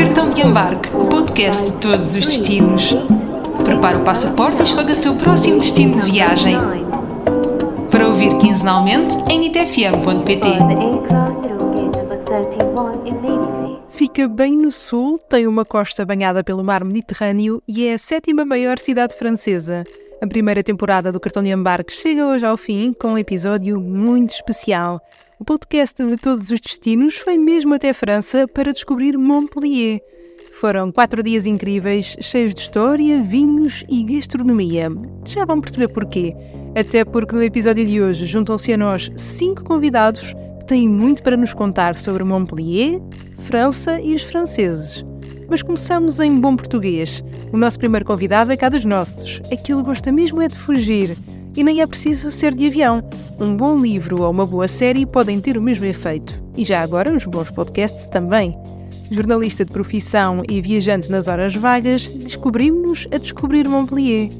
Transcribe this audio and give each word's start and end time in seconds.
Cartão 0.00 0.30
de 0.30 0.40
Embarque, 0.40 0.96
o 0.96 1.04
podcast 1.04 1.62
de 1.62 1.82
todos 1.82 2.14
os 2.14 2.24
destinos. 2.24 2.94
Prepare 3.62 3.98
o 3.98 4.02
passaporte 4.02 4.62
e 4.62 4.64
escolha 4.64 4.92
o 4.92 4.96
seu 4.96 5.14
próximo 5.14 5.58
destino 5.58 6.00
de 6.00 6.10
viagem. 6.10 6.56
Para 7.90 8.08
ouvir 8.08 8.34
quinzenalmente 8.38 9.14
em 9.30 9.40
nitfm.pt. 9.40 10.48
Fica 13.90 14.26
bem 14.26 14.56
no 14.56 14.72
sul, 14.72 15.18
tem 15.18 15.46
uma 15.46 15.66
costa 15.66 16.02
banhada 16.06 16.42
pelo 16.42 16.64
mar 16.64 16.82
Mediterrâneo 16.82 17.62
e 17.68 17.86
é 17.86 17.92
a 17.92 17.98
sétima 17.98 18.42
maior 18.42 18.78
cidade 18.78 19.14
francesa. 19.14 19.84
A 20.22 20.26
primeira 20.26 20.62
temporada 20.62 21.12
do 21.12 21.20
Cartão 21.20 21.42
de 21.42 21.50
Embarque 21.50 21.92
chega 21.92 22.26
hoje 22.26 22.46
ao 22.46 22.56
fim 22.56 22.94
com 22.94 23.08
um 23.08 23.18
episódio 23.18 23.78
muito 23.78 24.30
especial. 24.30 24.98
O 25.40 25.44
podcast 25.44 26.04
de 26.04 26.18
todos 26.18 26.50
os 26.50 26.60
destinos 26.60 27.16
foi 27.16 27.38
mesmo 27.38 27.72
até 27.72 27.94
França 27.94 28.46
para 28.46 28.74
descobrir 28.74 29.16
Montpellier. 29.16 29.98
Foram 30.60 30.92
quatro 30.92 31.22
dias 31.22 31.46
incríveis, 31.46 32.14
cheios 32.20 32.52
de 32.52 32.60
história, 32.60 33.22
vinhos 33.22 33.82
e 33.88 34.04
gastronomia. 34.04 34.90
Já 35.24 35.46
vão 35.46 35.58
perceber 35.58 35.88
porquê. 35.88 36.36
Até 36.78 37.06
porque 37.06 37.34
no 37.34 37.42
episódio 37.42 37.86
de 37.86 38.02
hoje 38.02 38.26
juntam-se 38.26 38.74
a 38.74 38.76
nós 38.76 39.10
cinco 39.16 39.64
convidados 39.64 40.34
que 40.58 40.66
têm 40.66 40.86
muito 40.86 41.22
para 41.22 41.38
nos 41.38 41.54
contar 41.54 41.96
sobre 41.96 42.22
Montpellier, 42.22 43.00
França 43.38 43.98
e 43.98 44.12
os 44.12 44.22
franceses. 44.22 45.02
Mas 45.48 45.62
começamos 45.62 46.20
em 46.20 46.38
bom 46.38 46.54
português. 46.54 47.24
O 47.50 47.56
nosso 47.56 47.78
primeiro 47.78 48.04
convidado 48.04 48.52
é 48.52 48.58
cá 48.58 48.68
dos 48.68 48.84
nossos. 48.84 49.40
Aquilo 49.50 49.82
gosta 49.82 50.12
mesmo 50.12 50.42
é 50.42 50.48
de 50.48 50.58
fugir. 50.58 51.16
E 51.56 51.64
nem 51.64 51.80
é 51.80 51.86
preciso 51.86 52.30
ser 52.30 52.54
de 52.54 52.66
avião. 52.66 53.00
Um 53.38 53.56
bom 53.56 53.80
livro 53.80 54.22
ou 54.22 54.30
uma 54.30 54.46
boa 54.46 54.68
série 54.68 55.04
podem 55.04 55.40
ter 55.40 55.56
o 55.56 55.62
mesmo 55.62 55.84
efeito. 55.84 56.42
E 56.56 56.64
já 56.64 56.80
agora, 56.80 57.14
os 57.14 57.24
bons 57.24 57.50
podcasts 57.50 58.06
também. 58.06 58.56
Jornalista 59.10 59.64
de 59.64 59.72
profissão 59.72 60.42
e 60.48 60.60
viajante 60.60 61.10
nas 61.10 61.26
horas 61.26 61.54
vagas, 61.54 62.06
descobrimos-nos 62.06 63.08
a 63.12 63.18
descobrir 63.18 63.66
Montpellier. 63.66 64.30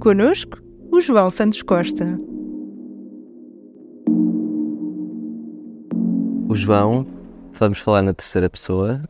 Conosco, 0.00 0.58
o 0.90 1.00
João 1.00 1.30
Santos 1.30 1.62
Costa. 1.62 2.18
O 6.48 6.54
João, 6.54 7.06
vamos 7.52 7.78
falar 7.78 8.02
na 8.02 8.14
terceira 8.14 8.50
pessoa, 8.50 9.02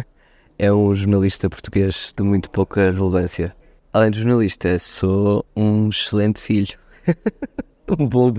é 0.58 0.72
um 0.72 0.94
jornalista 0.94 1.50
português 1.50 2.12
de 2.16 2.22
muito 2.22 2.50
pouca 2.50 2.90
relevância. 2.90 3.54
Além 3.92 4.10
de 4.10 4.20
jornalista, 4.20 4.78
sou 4.78 5.44
um 5.54 5.90
excelente 5.90 6.40
filho. 6.40 6.78
um 7.98 8.08
bom. 8.08 8.32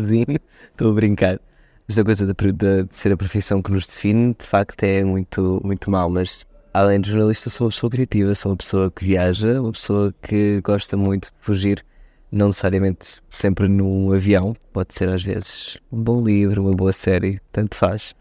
Estou 0.72 0.92
a 0.92 0.94
brincar. 0.94 1.40
Esta 1.88 2.04
coisa 2.04 2.26
de, 2.26 2.34
de, 2.34 2.84
de, 2.84 2.96
ser 2.96 3.12
a 3.12 3.18
profissão 3.18 3.62
que 3.62 3.72
nos 3.72 3.86
define, 3.86 4.34
de 4.34 4.46
facto, 4.46 4.84
é 4.84 5.04
muito, 5.04 5.62
muito 5.64 5.92
mal. 5.92 6.10
Mas, 6.10 6.46
além 6.74 7.02
de 7.02 7.10
jornalista, 7.10 7.50
sou 7.50 7.66
uma 7.66 7.72
pessoa 7.72 7.90
criativa, 7.90 8.36
sou 8.36 8.52
uma 8.52 8.58
pessoa 8.58 8.92
que 8.92 9.04
viaja, 9.04 9.62
uma 9.62 9.72
pessoa 9.72 10.14
que 10.22 10.62
gosta 10.62 10.96
muito 10.96 11.28
de 11.28 11.36
fugir, 11.40 11.86
não 12.32 12.48
necessariamente 12.48 13.22
sempre 13.30 13.68
num 13.68 14.14
avião. 14.14 14.56
Pode 14.72 14.94
ser, 14.94 15.10
às 15.10 15.24
vezes, 15.24 15.78
um 15.92 16.02
bom 16.02 16.24
livro, 16.24 16.64
uma 16.64 16.72
boa 16.72 16.94
série, 16.94 17.40
tanto 17.52 17.76
faz 17.76 18.16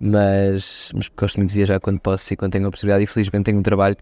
mas, 0.00 0.92
mas 0.94 1.08
gosto 1.08 1.36
muito 1.36 1.50
de 1.50 1.56
viajar 1.56 1.80
quando 1.80 1.98
posso 2.00 2.32
e 2.32 2.36
quando 2.36 2.52
tenho 2.52 2.66
a 2.66 2.68
oportunidade 2.68 3.04
e 3.04 3.06
felizmente 3.06 3.44
tenho 3.44 3.58
um 3.58 3.62
trabalho 3.62 3.96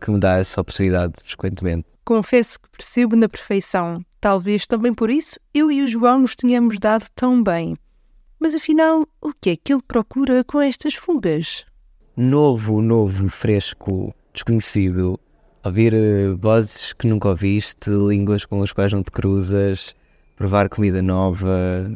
que 0.00 0.10
me 0.10 0.18
dá 0.18 0.38
essa 0.38 0.60
oportunidade 0.60 1.14
frequentemente. 1.24 1.86
Confesso 2.04 2.58
que 2.58 2.68
percebo 2.70 3.14
na 3.16 3.28
perfeição. 3.28 4.04
Talvez 4.22 4.68
também 4.68 4.94
por 4.94 5.10
isso 5.10 5.36
eu 5.52 5.68
e 5.68 5.82
o 5.82 5.88
João 5.88 6.20
nos 6.20 6.36
tenhamos 6.36 6.78
dado 6.78 7.04
tão 7.12 7.42
bem. 7.42 7.76
Mas 8.38 8.54
afinal, 8.54 9.04
o 9.20 9.32
que 9.32 9.50
é 9.50 9.56
que 9.56 9.72
ele 9.72 9.82
procura 9.82 10.44
com 10.44 10.60
estas 10.60 10.94
fugas? 10.94 11.64
Novo, 12.16 12.80
novo, 12.80 13.28
fresco, 13.28 14.14
desconhecido. 14.32 15.18
Ouvir 15.64 15.92
uh, 15.92 16.36
vozes 16.36 16.92
que 16.92 17.08
nunca 17.08 17.30
ouviste, 17.30 17.90
línguas 17.90 18.44
com 18.44 18.62
as 18.62 18.72
quais 18.72 18.92
não 18.92 19.02
te 19.02 19.10
cruzas, 19.10 19.92
provar 20.36 20.68
comida 20.68 21.02
nova, 21.02 21.90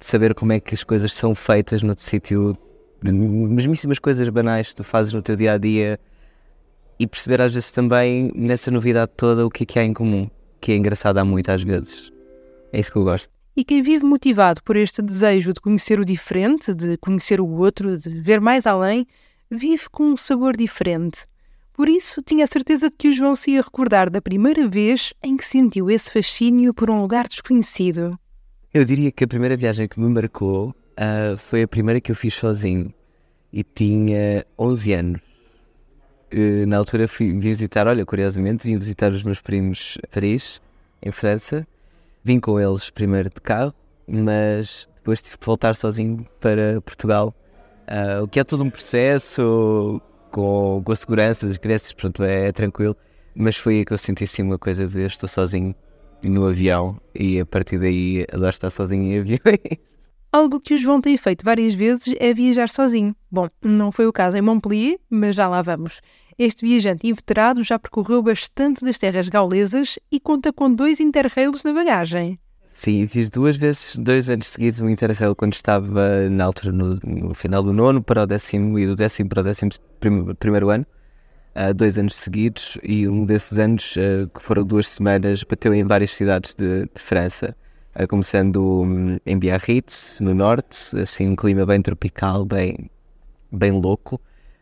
saber 0.00 0.34
como 0.34 0.54
é 0.54 0.60
que 0.60 0.74
as 0.74 0.82
coisas 0.82 1.12
são 1.12 1.34
feitas 1.34 1.82
noutro 1.82 2.02
sítio 2.02 2.56
mesmíssimas 3.02 3.98
coisas 3.98 4.26
banais 4.30 4.70
que 4.70 4.76
tu 4.76 4.84
fazes 4.84 5.12
no 5.12 5.20
teu 5.20 5.36
dia 5.36 5.52
a 5.52 5.58
dia 5.58 6.00
e 6.98 7.06
perceber 7.06 7.42
às 7.42 7.52
vezes 7.52 7.70
também 7.70 8.32
nessa 8.34 8.70
novidade 8.70 9.12
toda 9.14 9.46
o 9.46 9.50
que 9.50 9.64
é 9.64 9.66
que 9.66 9.78
há 9.78 9.84
em 9.84 9.92
comum, 9.92 10.26
que 10.60 10.72
é 10.72 10.76
engraçado 10.76 11.18
há 11.18 11.24
muito 11.24 11.50
às 11.50 11.62
vezes. 11.62 12.12
É 12.72 12.80
isso 12.80 12.92
que 12.92 12.98
eu 12.98 13.04
gosto. 13.04 13.30
E 13.56 13.64
quem 13.64 13.82
vive 13.82 14.04
motivado 14.04 14.62
por 14.62 14.76
este 14.76 15.02
desejo 15.02 15.52
de 15.52 15.60
conhecer 15.60 15.98
o 15.98 16.04
diferente, 16.04 16.72
de 16.72 16.96
conhecer 16.98 17.40
o 17.40 17.48
outro, 17.48 17.96
de 17.96 18.08
ver 18.20 18.40
mais 18.40 18.66
além, 18.66 19.06
vive 19.50 19.88
com 19.90 20.04
um 20.04 20.16
sabor 20.16 20.56
diferente. 20.56 21.26
Por 21.72 21.88
isso, 21.88 22.22
tinha 22.22 22.44
a 22.44 22.48
certeza 22.48 22.90
de 22.90 22.96
que 22.96 23.08
o 23.08 23.12
João 23.12 23.34
se 23.34 23.52
ia 23.52 23.62
recordar 23.62 24.10
da 24.10 24.20
primeira 24.20 24.68
vez 24.68 25.12
em 25.22 25.36
que 25.36 25.44
sentiu 25.44 25.90
esse 25.90 26.10
fascínio 26.10 26.72
por 26.74 26.90
um 26.90 27.00
lugar 27.00 27.26
desconhecido. 27.26 28.18
Eu 28.72 28.84
diria 28.84 29.10
que 29.10 29.24
a 29.24 29.28
primeira 29.28 29.56
viagem 29.56 29.88
que 29.88 29.98
me 29.98 30.08
marcou 30.08 30.74
Uh, 31.00 31.38
foi 31.38 31.62
a 31.62 31.68
primeira 31.68 31.98
que 31.98 32.12
eu 32.12 32.14
fiz 32.14 32.34
sozinho 32.34 32.92
e 33.50 33.64
tinha 33.64 34.44
11 34.58 34.92
anos. 34.92 35.20
Uh, 36.32 36.66
na 36.66 36.76
altura 36.76 37.08
fui 37.08 37.32
visitar, 37.38 37.86
olha, 37.86 38.06
curiosamente, 38.06 38.68
vim 38.68 38.78
visitar 38.78 39.12
os 39.12 39.22
meus 39.22 39.40
primos 39.40 39.98
a 40.02 40.06
Paris, 40.06 40.60
em 41.02 41.10
França. 41.10 41.66
Vim 42.22 42.38
com 42.38 42.60
eles 42.60 42.90
primeiro 42.90 43.30
de 43.30 43.40
carro, 43.40 43.74
mas 44.06 44.88
depois 44.96 45.22
tive 45.22 45.38
que 45.38 45.46
voltar 45.46 45.74
sozinho 45.74 46.26
para 46.38 46.80
Portugal. 46.82 47.34
Uh, 47.88 48.22
o 48.22 48.28
que 48.28 48.38
é 48.38 48.44
todo 48.44 48.62
um 48.62 48.70
processo 48.70 50.00
com, 50.30 50.82
com 50.84 50.92
a 50.92 50.96
segurança 50.96 51.46
das 51.46 51.56
crianças, 51.56 51.92
pronto, 51.92 52.22
é, 52.22 52.48
é 52.48 52.52
tranquilo. 52.52 52.96
Mas 53.34 53.56
foi 53.56 53.78
aí 53.78 53.84
que 53.84 53.92
eu 53.92 53.98
senti 53.98 54.24
assim 54.24 54.42
uma 54.42 54.58
coisa 54.58 54.86
de 54.86 55.06
estou 55.06 55.28
sozinho 55.28 55.74
no 56.22 56.46
avião 56.46 57.00
e 57.14 57.40
a 57.40 57.46
partir 57.46 57.78
daí 57.78 58.26
adoro 58.32 58.50
estar 58.50 58.70
sozinho 58.70 59.02
em 59.02 59.18
aviões. 59.18 59.40
Algo 60.32 60.60
que 60.60 60.74
o 60.74 60.76
João 60.76 61.00
tem 61.00 61.16
feito 61.16 61.44
várias 61.44 61.74
vezes 61.74 62.14
é 62.20 62.32
viajar 62.32 62.68
sozinho. 62.68 63.16
Bom, 63.30 63.48
não 63.60 63.90
foi 63.90 64.06
o 64.06 64.12
caso 64.12 64.36
em 64.36 64.40
Montpellier, 64.40 64.96
mas 65.10 65.34
já 65.34 65.48
lá 65.48 65.60
vamos. 65.60 66.00
Este 66.42 66.64
viajante 66.64 67.06
inveterado 67.06 67.62
já 67.62 67.78
percorreu 67.78 68.22
bastante 68.22 68.82
das 68.82 68.96
terras 68.96 69.28
gaulesas 69.28 69.98
e 70.10 70.18
conta 70.18 70.50
com 70.50 70.72
dois 70.74 70.98
interrails 70.98 71.62
na 71.62 71.70
bagagem. 71.70 72.40
Sim, 72.72 73.06
fiz 73.06 73.28
duas 73.28 73.58
vezes, 73.58 73.94
dois 73.96 74.26
anos 74.26 74.46
seguidos, 74.46 74.80
um 74.80 74.88
interrail 74.88 75.36
quando 75.36 75.52
estava 75.52 76.30
na 76.30 76.44
altura, 76.46 76.72
no, 76.72 76.98
no, 77.04 77.34
final 77.34 77.62
do 77.62 77.74
nono 77.74 78.02
para 78.02 78.22
o 78.22 78.26
décimo 78.26 78.78
e 78.78 78.86
do 78.86 78.96
décimo 78.96 79.28
para 79.28 79.42
o 79.42 79.44
décimo 79.44 79.70
prim, 80.00 80.34
primeiro 80.36 80.70
ano. 80.70 80.86
Uh, 81.54 81.74
dois 81.74 81.98
anos 81.98 82.14
seguidos 82.14 82.78
e 82.82 83.06
um 83.06 83.26
desses 83.26 83.58
anos, 83.58 83.94
uh, 83.96 84.26
que 84.34 84.42
foram 84.42 84.64
duas 84.64 84.88
semanas, 84.88 85.44
bateu 85.44 85.74
em 85.74 85.84
várias 85.84 86.12
cidades 86.12 86.54
de, 86.54 86.84
de 86.84 87.02
França. 87.02 87.54
Eh, 87.94 88.06
começando 88.06 88.80
hum, 88.82 89.18
em 89.26 89.38
Biarritz, 89.38 90.20
no 90.20 90.34
norte, 90.34 90.98
assim 90.98 91.28
um 91.28 91.36
clima 91.36 91.66
bem 91.66 91.82
tropical, 91.82 92.46
bem, 92.46 92.88
bem 93.52 93.72
louco, 93.72 94.18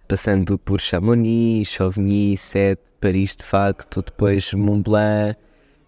passando 0.08 0.58
por 0.58 0.80
Chamonix, 0.80 1.68
Chauvigny, 1.68 2.36
Sète, 2.36 2.82
Paris 2.98 3.36
de 3.36 3.44
facto, 3.44 4.02
depois 4.02 4.52
Mont 4.54 4.82
Blanc. 4.82 5.36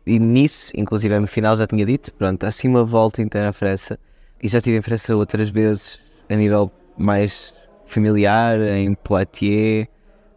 E 0.07 0.19
Nice, 0.19 0.73
inclusive 0.77 1.19
no 1.19 1.27
final 1.27 1.57
já 1.57 1.67
tinha 1.67 1.85
dito, 1.85 2.13
pronto, 2.15 2.45
assim 2.45 2.69
uma 2.69 2.85
volta 2.85 3.23
inteira 3.23 3.49
à 3.49 3.53
França. 3.53 3.99
E 4.43 4.49
já 4.49 4.59
estive 4.59 4.77
em 4.77 4.83
França 4.83 5.17
outras 5.17 5.49
vezes 5.49 5.99
a 6.29 6.35
nível 6.35 6.71
mais 6.97 7.55
familiar, 7.87 8.61
em 8.61 8.95
Poitiers, 8.95 9.89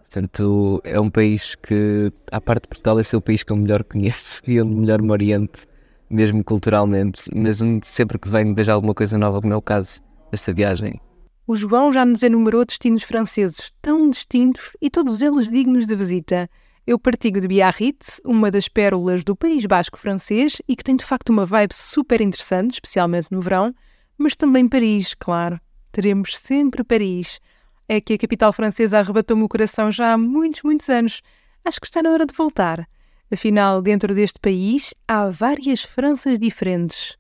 portanto 0.01 0.81
é 0.83 0.99
um 0.99 1.09
país 1.09 1.55
que, 1.55 2.11
à 2.31 2.41
parte 2.41 2.63
de 2.63 2.69
Portugal, 2.69 2.99
esse 2.99 3.15
é 3.15 3.17
o 3.17 3.21
país 3.21 3.43
que 3.43 3.51
eu 3.51 3.57
melhor 3.57 3.83
conheço 3.83 4.41
e 4.47 4.61
onde 4.61 4.73
melhor 4.75 5.01
me 5.01 5.11
oriento 5.11 5.67
mesmo 6.09 6.43
culturalmente, 6.43 7.23
mas 7.35 7.59
sempre 7.83 8.19
que 8.19 8.29
venho 8.29 8.53
vejo 8.53 8.71
alguma 8.71 8.93
coisa 8.93 9.17
nova, 9.17 9.41
como 9.41 9.53
é 9.53 9.55
o 9.55 9.61
caso 9.61 10.01
desta 10.31 10.53
viagem. 10.53 10.99
O 11.45 11.57
João 11.57 11.91
já 11.91 12.05
nos 12.05 12.23
enumerou 12.23 12.63
destinos 12.63 13.03
franceses 13.03 13.73
tão 13.81 14.09
distintos 14.09 14.71
e 14.81 14.89
todos 14.89 15.21
eles 15.21 15.49
dignos 15.49 15.85
de 15.85 15.93
visita. 15.93 16.49
Eu 16.87 16.97
partigo 16.97 17.41
de 17.41 17.49
Biarritz, 17.49 18.21
uma 18.23 18.49
das 18.49 18.69
pérolas 18.69 19.25
do 19.25 19.35
País 19.35 19.65
Basco 19.65 19.99
francês 19.99 20.61
e 20.65 20.73
que 20.73 20.85
tem 20.85 20.95
de 20.95 21.03
facto 21.03 21.31
uma 21.31 21.45
vibe 21.45 21.73
super 21.73 22.21
interessante, 22.21 22.75
especialmente 22.75 23.27
no 23.29 23.41
verão, 23.41 23.75
mas 24.17 24.37
também 24.37 24.69
Paris, 24.69 25.13
claro. 25.13 25.59
Teremos 25.91 26.37
sempre 26.37 26.81
Paris. 26.81 27.41
É 27.89 27.99
que 27.99 28.13
a 28.13 28.17
capital 28.17 28.53
francesa 28.53 28.99
arrebatou-me 28.99 29.43
o 29.43 29.49
coração 29.49 29.91
já 29.91 30.13
há 30.13 30.17
muitos, 30.17 30.63
muitos 30.63 30.87
anos. 30.89 31.21
Acho 31.65 31.81
que 31.81 31.87
está 31.87 32.01
na 32.01 32.11
hora 32.11 32.25
de 32.25 32.33
voltar. 32.33 32.87
Afinal, 33.29 33.81
dentro 33.81 34.15
deste 34.15 34.39
país 34.39 34.93
há 35.05 35.27
várias 35.27 35.83
Franças 35.83 36.39
diferentes. 36.39 37.17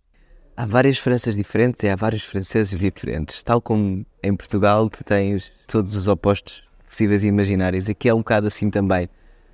Há 0.55 0.65
várias 0.65 0.97
Franças 0.97 1.35
diferentes 1.35 1.83
e 1.83 1.89
há 1.89 1.95
vários 1.95 2.23
franceses 2.23 2.77
diferentes. 2.77 3.41
Tal 3.43 3.59
como 3.61 4.05
em 4.21 4.35
Portugal 4.35 4.89
tu 4.89 5.03
tens 5.03 5.51
todos 5.67 5.95
os 5.95 6.07
opostos 6.07 6.63
possíveis 6.87 7.23
e 7.23 7.27
imaginários. 7.27 7.89
Aqui 7.89 8.09
é 8.09 8.13
um 8.13 8.19
bocado 8.19 8.47
assim 8.47 8.69
também. 8.69 9.05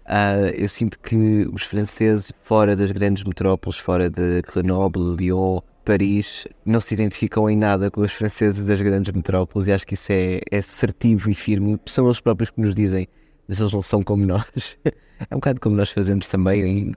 Uh, 0.06 0.50
eu 0.56 0.68
sinto 0.68 1.00
que 1.00 1.48
os 1.54 1.64
franceses 1.64 2.34
fora 2.44 2.76
das 2.76 2.92
grandes 2.92 3.24
metrópoles, 3.24 3.78
fora 3.78 4.10
de 4.10 4.42
Grenoble, 4.42 5.16
Lyon, 5.16 5.62
Paris, 5.86 6.48
não 6.66 6.82
se 6.82 6.94
identificam 6.96 7.50
em 7.50 7.56
nada 7.56 7.90
com 7.90 8.02
os 8.02 8.12
franceses 8.12 8.66
das 8.66 8.82
grandes 8.82 9.12
metrópoles 9.14 9.68
e 9.68 9.72
acho 9.72 9.88
que 9.88 9.94
isso 9.94 10.12
é, 10.12 10.42
é 10.52 10.58
assertivo 10.58 11.30
e 11.30 11.36
firme. 11.36 11.80
São 11.86 12.06
eles 12.06 12.20
próprios 12.20 12.50
que 12.50 12.60
nos 12.60 12.76
dizem 12.76 13.08
mas 13.50 13.60
eles 13.60 13.74
não 13.74 13.82
são 13.82 14.04
como 14.04 14.24
nós. 14.26 14.78
é 14.86 15.36
um 15.36 15.40
bocado 15.40 15.60
como 15.60 15.76
nós 15.76 15.92
fazemos 15.92 16.28
também 16.28 16.62
em 16.62 16.94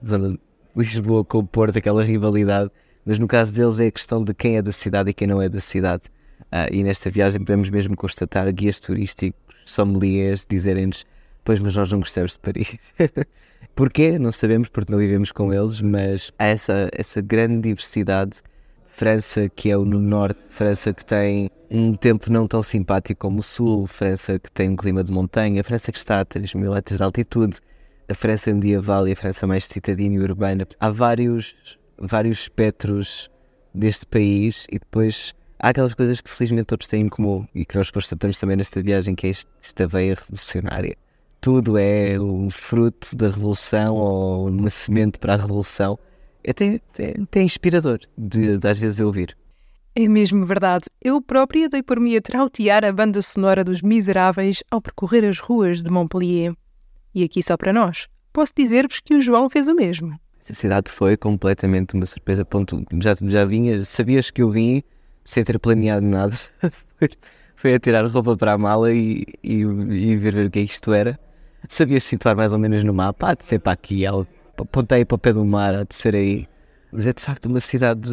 Lisboa 0.75 1.25
com 1.25 1.39
o 1.39 1.43
Porto, 1.43 1.77
aquela 1.79 2.03
rivalidade, 2.03 2.69
mas 3.05 3.19
no 3.19 3.27
caso 3.27 3.53
deles 3.53 3.79
é 3.79 3.87
a 3.87 3.91
questão 3.91 4.23
de 4.23 4.33
quem 4.33 4.57
é 4.57 4.61
da 4.61 4.71
cidade 4.71 5.09
e 5.09 5.13
quem 5.13 5.27
não 5.27 5.41
é 5.41 5.49
da 5.49 5.61
cidade. 5.61 6.03
Uh, 6.43 6.71
e 6.71 6.83
nesta 6.83 7.09
viagem 7.09 7.39
podemos 7.39 7.69
mesmo 7.69 7.95
constatar 7.95 8.51
guias 8.51 8.79
turísticos, 8.79 9.39
sommeliers, 9.65 10.45
dizerem-nos: 10.49 11.05
Pois, 11.43 11.59
mas 11.59 11.75
nós 11.75 11.89
não 11.89 11.99
gostamos 11.99 12.33
de 12.33 12.39
Paris. 12.39 12.77
Porquê? 13.75 14.19
Não 14.19 14.31
sabemos, 14.31 14.69
porque 14.69 14.91
não 14.91 14.99
vivemos 14.99 15.31
com 15.31 15.51
eles, 15.51 15.81
mas 15.81 16.31
há 16.37 16.45
essa, 16.45 16.89
essa 16.93 17.21
grande 17.21 17.61
diversidade. 17.61 18.41
França, 18.85 19.49
que 19.49 19.71
é 19.71 19.77
o 19.77 19.83
no 19.83 19.99
norte, 19.99 20.39
França 20.51 20.93
que 20.93 21.03
tem 21.03 21.49
um 21.71 21.95
tempo 21.95 22.31
não 22.31 22.47
tão 22.47 22.61
simpático 22.61 23.21
como 23.21 23.39
o 23.39 23.41
sul, 23.41 23.87
França 23.87 24.37
que 24.37 24.51
tem 24.51 24.69
um 24.69 24.75
clima 24.75 25.03
de 25.03 25.11
montanha, 25.11 25.63
França 25.63 25.91
que 25.91 25.97
está 25.97 26.19
a 26.19 26.25
3 26.25 26.53
mil 26.53 26.71
metros 26.71 26.99
de 26.99 27.03
altitude, 27.03 27.57
a 28.07 28.13
França 28.13 28.53
medieval 28.53 29.07
e 29.07 29.13
a 29.13 29.15
França 29.15 29.47
mais 29.47 29.65
citadina 29.65 30.15
e 30.15 30.19
urbana. 30.19 30.67
Há 30.79 30.91
vários, 30.91 31.55
vários 32.07 32.41
espectros 32.41 33.29
deste 33.73 34.05
país 34.05 34.67
e 34.71 34.79
depois 34.79 35.33
há 35.59 35.69
aquelas 35.69 35.93
coisas 35.93 36.21
que 36.21 36.29
felizmente 36.29 36.65
todos 36.65 36.87
têm 36.87 37.01
em 37.01 37.09
comum 37.09 37.47
e 37.55 37.65
que 37.65 37.77
nós 37.77 37.89
constatamos 37.89 38.39
também 38.39 38.57
nesta 38.57 38.81
viagem, 38.81 39.15
que 39.15 39.27
é 39.27 39.29
esta 39.29 39.87
veia 39.87 40.15
revolucionária. 40.15 40.95
Tudo 41.41 41.77
é 41.77 42.19
um 42.19 42.49
fruto 42.49 43.15
da 43.15 43.27
revolução 43.29 43.95
ou 43.95 44.47
uma 44.47 44.69
semente 44.69 45.19
para 45.19 45.33
a 45.33 45.37
revolução. 45.37 45.99
É 46.43 46.51
até, 46.51 46.81
até, 46.91 47.21
até 47.21 47.41
inspirador 47.41 47.99
de, 48.17 48.57
de 48.57 48.67
às 48.67 48.77
vezes 48.77 48.99
ouvir. 48.99 49.35
É 49.95 50.07
mesmo 50.07 50.45
verdade. 50.45 50.85
Eu 51.01 51.21
própria 51.21 51.69
dei 51.69 51.83
por 51.83 51.99
mim 51.99 52.15
a 52.15 52.21
trautear 52.21 52.83
a 52.83 52.91
banda 52.91 53.21
sonora 53.21 53.63
dos 53.63 53.81
Miseráveis 53.81 54.63
ao 54.71 54.81
percorrer 54.81 55.23
as 55.23 55.39
ruas 55.39 55.81
de 55.81 55.91
Montpellier. 55.91 56.55
E 57.13 57.23
aqui 57.23 57.43
só 57.43 57.55
para 57.55 57.71
nós, 57.71 58.07
posso 58.31 58.53
dizer-vos 58.57 58.99
que 58.99 59.13
o 59.13 59.21
João 59.21 59.49
fez 59.49 59.67
o 59.67 59.75
mesmo. 59.75 60.19
A 60.49 60.53
cidade 60.53 60.91
foi 60.91 61.15
completamente 61.15 61.93
uma 61.93 62.05
surpresa. 62.05 62.43
Ponto, 62.43 62.83
já, 63.01 63.15
já 63.21 63.45
vinha, 63.45 63.83
sabias 63.85 64.29
que 64.29 64.41
eu 64.41 64.51
vim 64.51 64.83
sem 65.23 65.43
ter 65.43 65.57
planeado 65.59 66.05
nada. 66.05 66.35
foi 67.55 67.73
a 67.73 67.79
tirar 67.79 68.05
roupa 68.07 68.35
para 68.35 68.53
a 68.53 68.57
mala 68.57 68.91
e, 68.93 69.23
e, 69.41 69.61
e 69.61 70.15
ver, 70.17 70.35
ver 70.35 70.47
o 70.47 70.51
que 70.51 70.59
é 70.59 70.65
que 70.65 70.73
isto 70.73 70.93
era. 70.93 71.17
Sabia 71.67 71.99
situar 72.01 72.35
mais 72.35 72.51
ou 72.51 72.59
menos 72.59 72.83
no 72.83 72.93
mapa, 72.93 73.29
há 73.29 73.33
de 73.35 73.45
ser 73.45 73.59
para 73.59 73.71
aqui, 73.71 74.03
apontei 74.05 75.05
para 75.05 75.15
o 75.15 75.17
pé 75.17 75.31
do 75.31 75.45
mar, 75.45 75.73
há 75.73 75.83
de 75.83 75.95
ser 75.95 76.13
aí. 76.13 76.45
Mas 76.91 77.05
é 77.05 77.13
de 77.13 77.21
facto 77.21 77.45
uma 77.45 77.61
cidade 77.61 78.09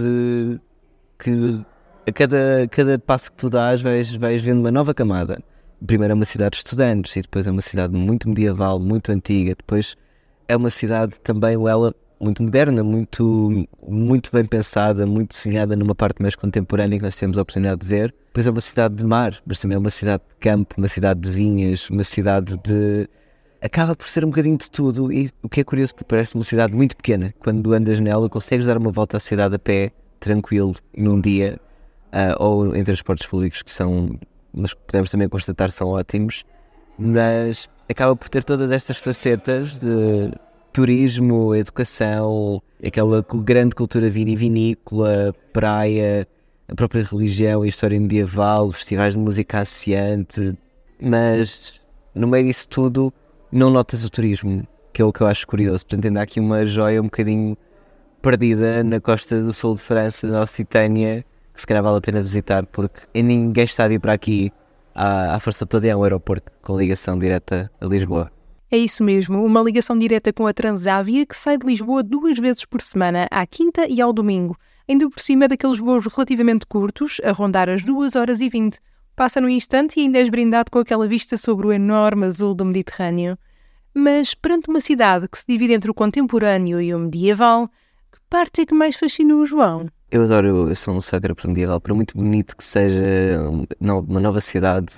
que 1.18 1.64
a 2.06 2.12
cada, 2.12 2.68
cada 2.70 2.98
passo 2.98 3.30
que 3.32 3.36
tu 3.38 3.50
dás 3.50 3.82
vais, 3.82 4.14
vais 4.14 4.40
vendo 4.40 4.60
uma 4.60 4.70
nova 4.70 4.94
camada. 4.94 5.42
Primeiro 5.84 6.12
é 6.12 6.14
uma 6.14 6.24
cidade 6.24 6.52
de 6.52 6.58
estudantes 6.58 7.16
e 7.16 7.22
depois 7.22 7.46
é 7.46 7.50
uma 7.50 7.62
cidade 7.62 7.92
muito 7.92 8.28
medieval, 8.28 8.78
muito 8.78 9.10
antiga. 9.10 9.54
Depois 9.56 9.96
é 10.46 10.56
uma 10.56 10.70
cidade 10.70 11.18
também, 11.20 11.54
ela 11.54 11.94
muito 12.20 12.42
moderna, 12.42 12.84
muito, 12.84 13.66
muito 13.88 14.30
bem 14.30 14.44
pensada, 14.44 15.06
muito 15.06 15.34
desenhada 15.34 15.74
numa 15.74 15.94
parte 15.94 16.20
mais 16.20 16.36
contemporânea 16.36 16.98
que 16.98 17.04
nós 17.04 17.16
temos 17.16 17.38
a 17.38 17.42
oportunidade 17.42 17.80
de 17.80 17.86
ver. 17.86 18.14
Depois 18.26 18.46
é 18.46 18.50
uma 18.50 18.60
cidade 18.60 18.94
de 18.94 19.04
mar, 19.04 19.36
mas 19.46 19.58
também 19.58 19.76
é 19.76 19.78
uma 19.78 19.90
cidade 19.90 20.22
de 20.28 20.36
campo, 20.36 20.74
uma 20.76 20.88
cidade 20.88 21.20
de 21.20 21.30
vinhas, 21.30 21.88
uma 21.88 22.04
cidade 22.04 22.56
de. 22.58 23.08
Acaba 23.62 23.96
por 23.96 24.08
ser 24.08 24.24
um 24.24 24.28
bocadinho 24.28 24.56
de 24.56 24.70
tudo 24.70 25.12
e 25.12 25.30
o 25.42 25.48
que 25.48 25.60
é 25.60 25.64
curioso 25.64 25.94
porque 25.94 26.06
parece 26.08 26.34
uma 26.34 26.44
cidade 26.44 26.74
muito 26.74 26.96
pequena. 26.96 27.34
Quando 27.40 27.72
andas 27.72 27.98
nela, 27.98 28.28
consegues 28.28 28.66
dar 28.66 28.76
uma 28.76 28.90
volta 28.90 29.16
à 29.16 29.20
cidade 29.20 29.54
a 29.54 29.58
pé, 29.58 29.90
tranquilo, 30.18 30.76
num 30.96 31.20
dia, 31.20 31.58
uh, 32.12 32.42
ou 32.42 32.76
em 32.76 32.84
transportes 32.84 33.26
públicos 33.26 33.62
que 33.62 33.72
são, 33.72 34.18
mas 34.52 34.74
podemos 34.74 35.10
também 35.10 35.28
constatar 35.28 35.70
são 35.70 35.88
ótimos, 35.88 36.44
mas 36.98 37.68
acaba 37.88 38.14
por 38.14 38.28
ter 38.28 38.44
todas 38.44 38.70
estas 38.70 38.96
facetas 38.96 39.78
de 39.78 40.30
turismo, 40.72 41.54
educação, 41.54 42.62
aquela 42.84 43.24
grande 43.42 43.74
cultura 43.74 44.08
vinivinícola, 44.08 45.34
praia, 45.52 46.26
a 46.68 46.74
própria 46.74 47.02
religião 47.02 47.64
e 47.64 47.68
história 47.68 48.00
medieval, 48.00 48.70
festivais 48.72 49.14
de 49.14 49.18
música 49.18 49.60
associante, 49.60 50.56
mas 51.00 51.80
no 52.14 52.28
meio 52.28 52.46
disso 52.46 52.68
tudo 52.68 53.12
não 53.50 53.70
notas 53.70 54.04
o 54.04 54.10
turismo, 54.10 54.66
que 54.92 55.02
é 55.02 55.04
o 55.04 55.12
que 55.12 55.20
eu 55.20 55.26
acho 55.26 55.46
curioso. 55.46 55.84
Portanto, 55.84 56.04
ainda 56.06 56.20
há 56.20 56.22
aqui 56.22 56.38
uma 56.38 56.64
joia 56.64 57.00
um 57.00 57.04
bocadinho 57.04 57.56
perdida 58.22 58.84
na 58.84 59.00
costa 59.00 59.40
do 59.40 59.52
sul 59.52 59.74
de 59.74 59.82
França, 59.82 60.26
na 60.26 60.42
Occitânia, 60.42 61.24
que 61.52 61.60
se 61.60 61.66
calhar 61.66 61.82
vale 61.82 61.98
a 61.98 62.00
pena 62.00 62.20
visitar, 62.20 62.64
porque 62.66 63.00
ninguém 63.14 63.64
está 63.64 63.84
a 63.84 63.88
vir 63.88 63.98
para 63.98 64.12
aqui 64.12 64.52
à, 64.94 65.34
à 65.34 65.40
força 65.40 65.66
toda 65.66 65.88
é 65.88 65.96
um 65.96 66.02
aeroporto 66.02 66.52
com 66.62 66.78
ligação 66.78 67.18
direta 67.18 67.70
a 67.80 67.86
Lisboa. 67.86 68.30
É 68.72 68.78
isso 68.78 69.02
mesmo, 69.02 69.44
uma 69.44 69.60
ligação 69.60 69.98
direta 69.98 70.32
com 70.32 70.46
a 70.46 70.52
Transávia 70.52 71.26
que 71.26 71.36
sai 71.36 71.58
de 71.58 71.66
Lisboa 71.66 72.04
duas 72.04 72.38
vezes 72.38 72.64
por 72.64 72.80
semana, 72.80 73.26
à 73.28 73.44
quinta 73.44 73.84
e 73.88 74.00
ao 74.00 74.12
domingo, 74.12 74.56
ainda 74.88 75.10
por 75.10 75.18
cima 75.18 75.48
daqueles 75.48 75.80
voos 75.80 76.06
relativamente 76.06 76.66
curtos, 76.66 77.20
a 77.24 77.32
rondar 77.32 77.68
as 77.68 77.84
2 77.84 78.14
horas 78.14 78.40
e 78.40 78.48
20. 78.48 78.78
Passa 79.16 79.40
num 79.40 79.48
instante 79.48 79.98
e 79.98 80.02
ainda 80.02 80.18
és 80.18 80.28
brindado 80.28 80.70
com 80.70 80.78
aquela 80.78 81.04
vista 81.08 81.36
sobre 81.36 81.66
o 81.66 81.72
enorme 81.72 82.26
azul 82.26 82.54
do 82.54 82.64
Mediterrâneo. 82.64 83.36
Mas 83.92 84.36
perante 84.36 84.70
uma 84.70 84.80
cidade 84.80 85.26
que 85.26 85.38
se 85.38 85.44
divide 85.48 85.72
entre 85.72 85.90
o 85.90 85.94
contemporâneo 85.94 86.80
e 86.80 86.94
o 86.94 86.98
medieval, 87.00 87.66
que 88.12 88.20
parte 88.30 88.60
é 88.60 88.66
que 88.66 88.74
mais 88.74 88.94
fascina 88.94 89.34
o 89.34 89.44
João? 89.44 89.88
Eu 90.12 90.22
adoro, 90.22 90.68
eu 90.68 90.76
sou 90.76 90.94
um 90.94 91.00
sagrado 91.00 91.48
medieval, 91.48 91.80
por 91.80 91.92
muito 91.92 92.16
bonito 92.16 92.56
que 92.56 92.62
seja 92.62 93.02
uma 93.80 94.20
nova 94.20 94.40
cidade 94.40 94.94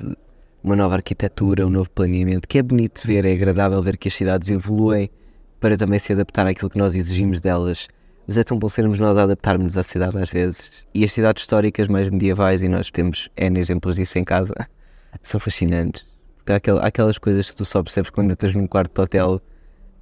uma 0.62 0.76
nova 0.76 0.94
arquitetura, 0.94 1.66
um 1.66 1.70
novo 1.70 1.90
planeamento, 1.90 2.46
que 2.46 2.58
é 2.58 2.62
bonito 2.62 3.04
ver, 3.04 3.24
é 3.24 3.32
agradável 3.32 3.82
ver 3.82 3.96
que 3.96 4.08
as 4.08 4.14
cidades 4.14 4.48
evoluem 4.48 5.10
para 5.58 5.76
também 5.76 5.98
se 5.98 6.12
adaptar 6.12 6.46
àquilo 6.46 6.70
que 6.70 6.78
nós 6.78 6.94
exigimos 6.94 7.40
delas. 7.40 7.88
Mas 8.26 8.36
é 8.36 8.44
tão 8.44 8.56
bom 8.56 8.68
sermos 8.68 8.98
nós 8.98 9.18
a 9.18 9.24
adaptarmos 9.24 9.76
à 9.76 9.82
cidade 9.82 10.16
às 10.18 10.30
vezes. 10.30 10.86
E 10.94 11.04
as 11.04 11.12
cidades 11.12 11.42
históricas 11.42 11.88
mais 11.88 12.08
medievais, 12.08 12.62
e 12.62 12.68
nós 12.68 12.90
temos 12.90 13.28
N 13.36 13.58
exemplos 13.58 13.96
disso 13.96 14.18
em 14.18 14.24
casa, 14.24 14.54
são 15.22 15.40
fascinantes. 15.40 16.06
Porque 16.36 16.70
há, 16.70 16.76
aquelas 16.86 17.18
coisas 17.18 17.50
que 17.50 17.56
tu 17.56 17.64
só 17.64 17.82
percebes 17.82 18.10
quando 18.10 18.30
entras 18.30 18.54
num 18.54 18.66
quarto 18.66 18.94
de 18.94 19.00
hotel 19.00 19.40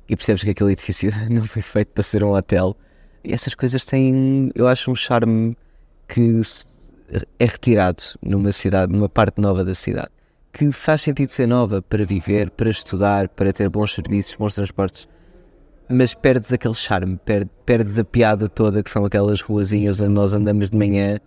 e 0.09 0.15
percebes 0.15 0.45
que 0.45 0.51
aquele 0.51 0.73
edifício 0.73 1.11
não 1.31 1.45
foi 1.45 1.63
feito 1.63 1.89
para 1.89 2.03
ser 2.03 2.23
um 2.23 2.35
hotel. 2.35 2.77
E 3.25 3.33
essas 3.33 3.55
coisas 3.55 3.85
têm, 3.87 4.51
eu 4.55 4.69
acho, 4.69 4.91
um 4.91 4.95
charme 4.95 5.56
que 6.06 6.43
é 7.39 7.45
retirado 7.47 8.03
numa 8.23 8.53
cidade, 8.53 8.93
numa 8.93 9.09
parte 9.09 9.41
nova 9.41 9.65
da 9.65 9.75
cidade 9.75 10.11
que 10.52 10.70
faz 10.73 11.02
sentido 11.02 11.31
ser 11.31 11.47
nova 11.47 11.81
para 11.81 12.05
viver, 12.05 12.50
para 12.50 12.70
estudar, 12.70 13.29
para 13.29 13.53
ter 13.53 13.69
bons 13.69 13.94
serviços, 13.94 14.34
bons 14.36 14.55
transportes, 14.55 15.08
mas 15.89 16.15
perdes 16.15 16.53
aquele 16.53 16.75
charme, 16.75 17.19
perdes, 17.25 17.53
perdes 17.65 17.98
a 17.98 18.05
piada 18.05 18.48
toda 18.48 18.82
que 18.82 18.91
são 18.91 19.05
aquelas 19.05 19.41
ruazinhas 19.41 20.01
onde 20.01 20.15
nós 20.15 20.32
andamos 20.32 20.70
de 20.70 20.77
manhã 20.77 21.19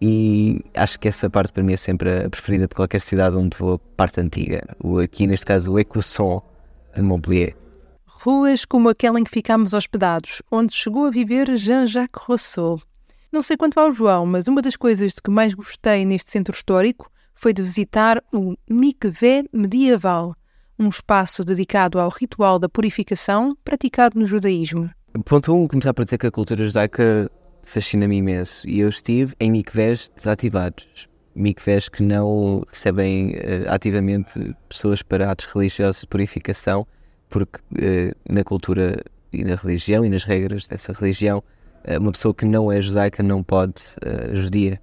e 0.00 0.64
acho 0.74 0.98
que 0.98 1.08
essa 1.08 1.28
parte 1.28 1.52
para 1.52 1.62
mim 1.62 1.74
é 1.74 1.76
sempre 1.76 2.24
a 2.24 2.30
preferida 2.30 2.66
de 2.66 2.74
qualquer 2.74 3.00
cidade 3.00 3.36
onde 3.36 3.56
vou, 3.58 3.78
parte 3.78 4.20
antiga. 4.20 4.64
O, 4.82 4.98
aqui 4.98 5.26
neste 5.26 5.44
caso 5.44 5.72
o 5.72 5.78
Ecosson 5.78 6.42
de 6.94 7.02
Montpellier. 7.02 7.54
Ruas 8.06 8.64
como 8.64 8.88
aquela 8.88 9.20
em 9.20 9.24
que 9.24 9.30
ficámos 9.30 9.74
hospedados, 9.74 10.42
onde 10.50 10.74
chegou 10.74 11.06
a 11.06 11.10
viver 11.10 11.54
Jean-Jacques 11.56 12.22
Rousseau. 12.22 12.80
Não 13.30 13.42
sei 13.42 13.56
quanto 13.56 13.78
ao 13.78 13.92
João, 13.92 14.26
mas 14.26 14.48
uma 14.48 14.62
das 14.62 14.76
coisas 14.76 15.14
de 15.14 15.22
que 15.22 15.30
mais 15.30 15.54
gostei 15.54 16.04
neste 16.04 16.30
centro 16.30 16.54
histórico 16.54 17.10
foi 17.40 17.54
de 17.54 17.62
visitar 17.62 18.22
o 18.34 18.54
Mikvé 18.68 19.44
medieval, 19.50 20.36
um 20.78 20.88
espaço 20.88 21.42
dedicado 21.42 21.98
ao 21.98 22.10
ritual 22.10 22.58
da 22.58 22.68
purificação 22.68 23.56
praticado 23.64 24.20
no 24.20 24.26
judaísmo. 24.26 24.90
Ponto 25.24 25.50
1, 25.50 25.62
um, 25.62 25.66
começar 25.66 25.94
por 25.94 26.04
dizer 26.04 26.18
que 26.18 26.26
a 26.26 26.30
cultura 26.30 26.62
judaica 26.66 27.30
fascina-me 27.62 28.18
imenso 28.18 28.68
e 28.68 28.80
eu 28.80 28.90
estive 28.90 29.34
em 29.40 29.50
mikvés 29.50 30.10
desativados. 30.14 31.08
Mikvés 31.34 31.88
que 31.88 32.02
não 32.02 32.62
recebem 32.68 33.30
uh, 33.30 33.70
ativamente 33.70 34.54
pessoas 34.68 35.02
para 35.02 35.30
atos 35.30 35.46
religiosos 35.46 36.02
de 36.02 36.08
purificação, 36.08 36.86
porque 37.30 37.58
uh, 37.58 38.14
na 38.30 38.44
cultura 38.44 39.02
e 39.32 39.44
na 39.44 39.54
religião 39.54 40.04
e 40.04 40.10
nas 40.10 40.24
regras 40.24 40.66
dessa 40.66 40.92
religião, 40.92 41.42
uh, 41.88 41.98
uma 41.98 42.12
pessoa 42.12 42.34
que 42.34 42.44
não 42.44 42.70
é 42.70 42.82
judaica 42.82 43.22
não 43.22 43.42
pode, 43.42 43.82
judia, 44.34 44.78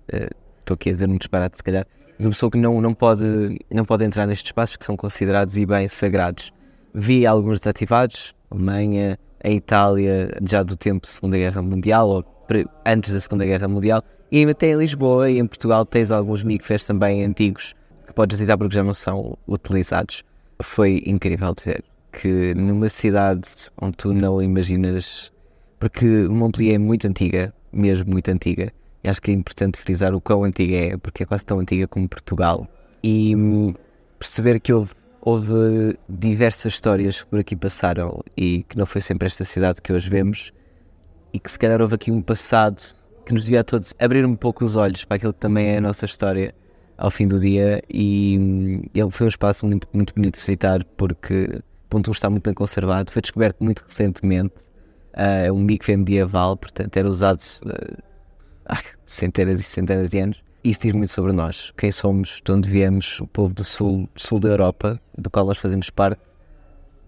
estou 0.60 0.74
aqui 0.74 0.90
a 0.90 0.94
dizer 0.94 1.08
um 1.08 1.18
disparate 1.18 1.58
se 1.58 1.64
calhar, 1.64 1.86
uma 2.20 2.30
pessoa 2.32 2.52
que 2.52 2.58
não, 2.58 2.82
não, 2.82 2.94
pode, 2.94 3.60
não 3.72 3.86
pode 3.86 4.04
entrar 4.04 4.26
nestes 4.26 4.48
espaços 4.48 4.76
que 4.76 4.86
são 4.86 4.98
considerados 4.98 5.56
e 5.58 5.66
bem 5.66 5.88
sagrados. 5.88 6.52
Vi 6.94 7.26
alguns 7.26 7.60
desativados, 7.60 8.34
Alemanha, 8.50 9.20
a 9.44 9.50
Itália, 9.50 10.30
já 10.44 10.64
do 10.64 10.76
tempo 10.76 11.06
da 11.06 11.12
Segunda 11.14 11.38
Guerra 11.38 11.62
Mundial, 11.62 12.10
ou 12.10 12.26
antes 12.86 13.14
da 13.14 13.20
Segunda 13.20 13.46
Guerra 13.46 13.68
Mundial, 13.68 14.02
e 14.32 14.44
até 14.46 14.72
em 14.72 14.78
Lisboa 14.78 15.30
e 15.30 15.38
em 15.38 15.46
Portugal 15.46 15.86
tens 15.86 16.12
alguns 16.12 16.44
micfés 16.44 16.86
também 16.86 17.24
antigos 17.24 17.74
que 18.06 18.14
podes 18.14 18.40
visitar 18.40 18.58
porque 18.58 18.76
já 18.76 18.84
não 18.84 18.94
são 18.94 19.38
utilizados. 19.48 20.24
Foi 20.62 21.02
incrível 21.06 21.54
ver 21.64 21.84
que 22.12 22.54
numa 22.56 22.90
cidade 22.90 23.48
onde 23.80 23.96
tu 23.96 24.14
não 24.14 24.42
imaginas, 24.42 25.32
porque 25.80 26.06
Montpellier 26.28 26.76
é 26.76 26.78
muito 26.78 27.08
antiga, 27.08 27.54
mesmo 27.72 28.12
muito 28.12 28.30
antiga, 28.30 28.72
e 29.04 29.10
acho 29.10 29.22
que 29.22 29.32
é 29.32 29.34
importante 29.34 29.78
frisar 29.78 30.14
o 30.14 30.22
quão 30.22 30.44
antiga 30.44 30.76
é, 30.76 30.98
porque 30.98 31.24
é 31.24 31.26
quase 31.26 31.46
tão 31.46 31.60
antiga 31.60 31.88
como 31.88 32.08
Portugal. 32.08 32.68
E 33.04 33.36
hum, 33.36 33.74
perceber 34.20 34.60
que 34.60 34.74
houve 34.74 34.92
houve 35.22 35.98
diversas 36.08 36.74
histórias 36.74 37.22
que 37.22 37.30
por 37.30 37.40
aqui 37.40 37.54
passaram 37.54 38.22
e 38.36 38.64
que 38.64 38.78
não 38.78 38.86
foi 38.86 39.02
sempre 39.02 39.28
esta 39.28 39.44
cidade 39.44 39.82
que 39.82 39.92
hoje 39.92 40.10
vemos. 40.10 40.54
E 41.34 41.40
que 41.40 41.52
se 41.52 41.60
calhar 41.60 41.82
houve 41.82 41.96
aqui 41.96 42.12
um 42.12 42.22
passado 42.22 42.82
que 43.26 43.34
nos 43.34 43.44
devia 43.44 43.60
a 43.60 43.64
todos 43.64 43.94
abrir 44.00 44.26
um 44.26 44.36
pouco 44.36 44.64
os 44.64 44.78
olhos 44.78 45.04
para 45.04 45.18
aquilo 45.18 45.34
que 45.34 45.40
também 45.40 45.68
é 45.68 45.78
a 45.80 45.82
nossa 45.82 46.06
história 46.06 46.56
ao 46.98 47.12
fim 47.12 47.28
do 47.28 47.40
dia. 47.40 47.82
E 47.90 48.82
ele 48.96 49.12
foi 49.12 49.26
um 49.26 49.30
espaço 49.30 49.66
muito, 49.66 49.86
muito 49.92 50.14
bonito 50.16 50.36
de 50.36 50.40
visitar 50.40 50.82
porque 50.96 51.62
ponto 51.90 52.10
está 52.12 52.30
muito 52.30 52.44
bem 52.44 52.54
conservado, 52.54 53.12
foi 53.12 53.22
descoberto 53.22 53.62
muito 53.62 53.84
recentemente, 53.86 54.56
uh, 55.14 55.46
é 55.46 55.52
um 55.52 55.60
mikve 55.60 55.98
medieval, 55.98 56.58
portanto 56.58 56.96
era 56.96 57.10
usado 57.10 57.42
uh, 57.66 58.04
há 58.17 58.17
centenas 59.06 59.60
e 59.60 59.64
centenas 59.64 60.10
de 60.10 60.20
anos 60.20 60.44
isso 60.70 60.82
diz 60.82 60.92
muito 60.92 61.12
sobre 61.12 61.32
nós, 61.32 61.72
quem 61.78 61.94
somos, 61.94 62.42
de 62.44 62.52
onde 62.52 62.68
viemos, 62.70 63.22
o 63.22 63.28
povo 63.28 63.54
do 63.54 63.64
sul, 63.64 64.10
sul 64.16 64.38
da 64.38 64.50
Europa, 64.50 65.00
do 65.18 65.30
qual 65.30 65.46
nós 65.46 65.58
fazemos 65.58 65.90
parte, 65.90 66.20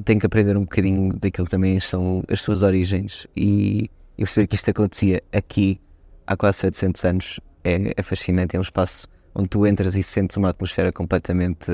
tem 0.05 0.17
que 0.17 0.25
aprender 0.25 0.55
um 0.55 0.61
bocadinho 0.61 1.11
daquilo 1.13 1.45
que 1.45 1.51
também 1.51 1.77
são 1.79 2.23
as 2.29 2.41
suas 2.41 2.63
origens. 2.63 3.27
E, 3.35 3.91
e 4.17 4.23
perceber 4.23 4.47
que 4.47 4.55
isto 4.55 4.69
acontecia 4.69 5.21
aqui 5.33 5.77
há 6.25 6.37
quase 6.37 6.59
700 6.59 7.03
anos. 7.03 7.39
É, 7.61 7.93
é 7.97 8.01
fascinante, 8.01 8.55
é 8.55 8.59
um 8.59 8.61
espaço 8.61 9.07
onde 9.35 9.49
tu 9.49 9.67
entras 9.67 9.93
e 9.93 10.03
sentes 10.03 10.37
uma 10.37 10.51
atmosfera 10.51 10.93
completamente 10.93 11.69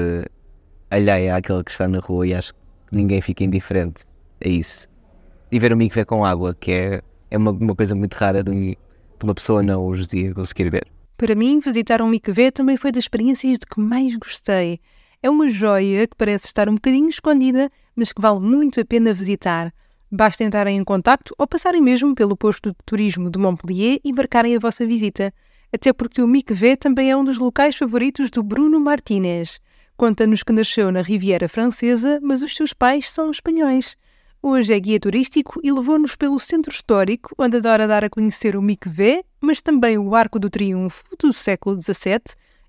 alheia 0.89 1.35
àquela 1.35 1.63
que 1.63 1.69
está 1.69 1.87
na 1.87 1.99
rua 1.99 2.25
e 2.25 2.33
acho 2.33 2.51
que 2.53 2.59
ninguém 2.91 3.21
fica 3.21 3.43
indiferente 3.43 4.03
a 4.43 4.49
isso. 4.49 4.87
E 5.51 5.59
ver 5.59 5.71
o 5.71 5.77
mikve 5.77 6.03
com 6.05 6.25
água, 6.25 6.55
que 6.55 6.71
é, 6.71 7.01
é 7.29 7.37
uma, 7.37 7.51
uma 7.51 7.75
coisa 7.75 7.93
muito 7.93 8.15
rara 8.15 8.43
de, 8.43 8.75
de 9.19 9.25
uma 9.25 9.33
pessoa 9.35 9.63
não 9.63 9.85
hoje 9.85 10.07
dia 10.07 10.33
conseguir 10.33 10.69
ver. 10.69 10.87
Para 11.17 11.35
mim, 11.35 11.59
visitar 11.59 12.01
um 12.01 12.09
mikvé 12.09 12.51
também 12.51 12.75
foi 12.75 12.91
das 12.91 13.05
experiências 13.05 13.57
de 13.57 13.65
que 13.65 13.79
mais 13.79 14.15
gostei. 14.15 14.79
É 15.23 15.29
uma 15.29 15.49
joia 15.49 16.05
que 16.05 16.15
parece 16.15 16.45
estar 16.47 16.67
um 16.69 16.75
bocadinho 16.75 17.09
escondida, 17.09 17.71
mas 17.95 18.11
que 18.11 18.21
vale 18.21 18.39
muito 18.39 18.79
a 18.79 18.85
pena 18.85 19.13
visitar. 19.13 19.73
Basta 20.11 20.43
entrarem 20.43 20.77
em 20.77 20.83
contacto 20.83 21.33
ou 21.37 21.47
passarem 21.47 21.81
mesmo 21.81 22.13
pelo 22.13 22.37
posto 22.37 22.69
de 22.69 22.77
turismo 22.85 23.29
de 23.29 23.39
Montpellier 23.39 23.99
e 24.03 24.13
marcarem 24.13 24.55
a 24.55 24.59
vossa 24.59 24.85
visita. 24.85 25.33
Até 25.73 25.91
porque 25.91 26.21
o 26.21 26.27
mikvé 26.27 26.75
também 26.75 27.11
é 27.11 27.17
um 27.17 27.23
dos 27.23 27.37
locais 27.37 27.75
favoritos 27.75 28.29
do 28.29 28.43
Bruno 28.43 28.79
Martínez. 28.79 29.59
Conta-nos 29.97 30.43
que 30.43 30.53
nasceu 30.53 30.91
na 30.91 31.01
Riviera 31.01 31.47
Francesa, 31.47 32.19
mas 32.21 32.43
os 32.43 32.55
seus 32.55 32.73
pais 32.73 33.09
são 33.09 33.31
espanhóis. 33.31 33.97
Hoje 34.47 34.75
é 34.75 34.79
guia 34.79 34.99
turístico 34.99 35.59
e 35.63 35.71
levou-nos 35.71 36.15
pelo 36.15 36.37
centro 36.37 36.71
histórico, 36.71 37.33
onde 37.35 37.57
adora 37.57 37.87
dar 37.87 38.03
a 38.03 38.09
conhecer 38.11 38.55
o 38.55 38.61
Mikvé, 38.61 39.23
mas 39.41 39.59
também 39.59 39.97
o 39.97 40.13
Arco 40.13 40.37
do 40.37 40.51
Triunfo 40.51 41.03
do 41.17 41.33
século 41.33 41.81
XVII 41.81 42.21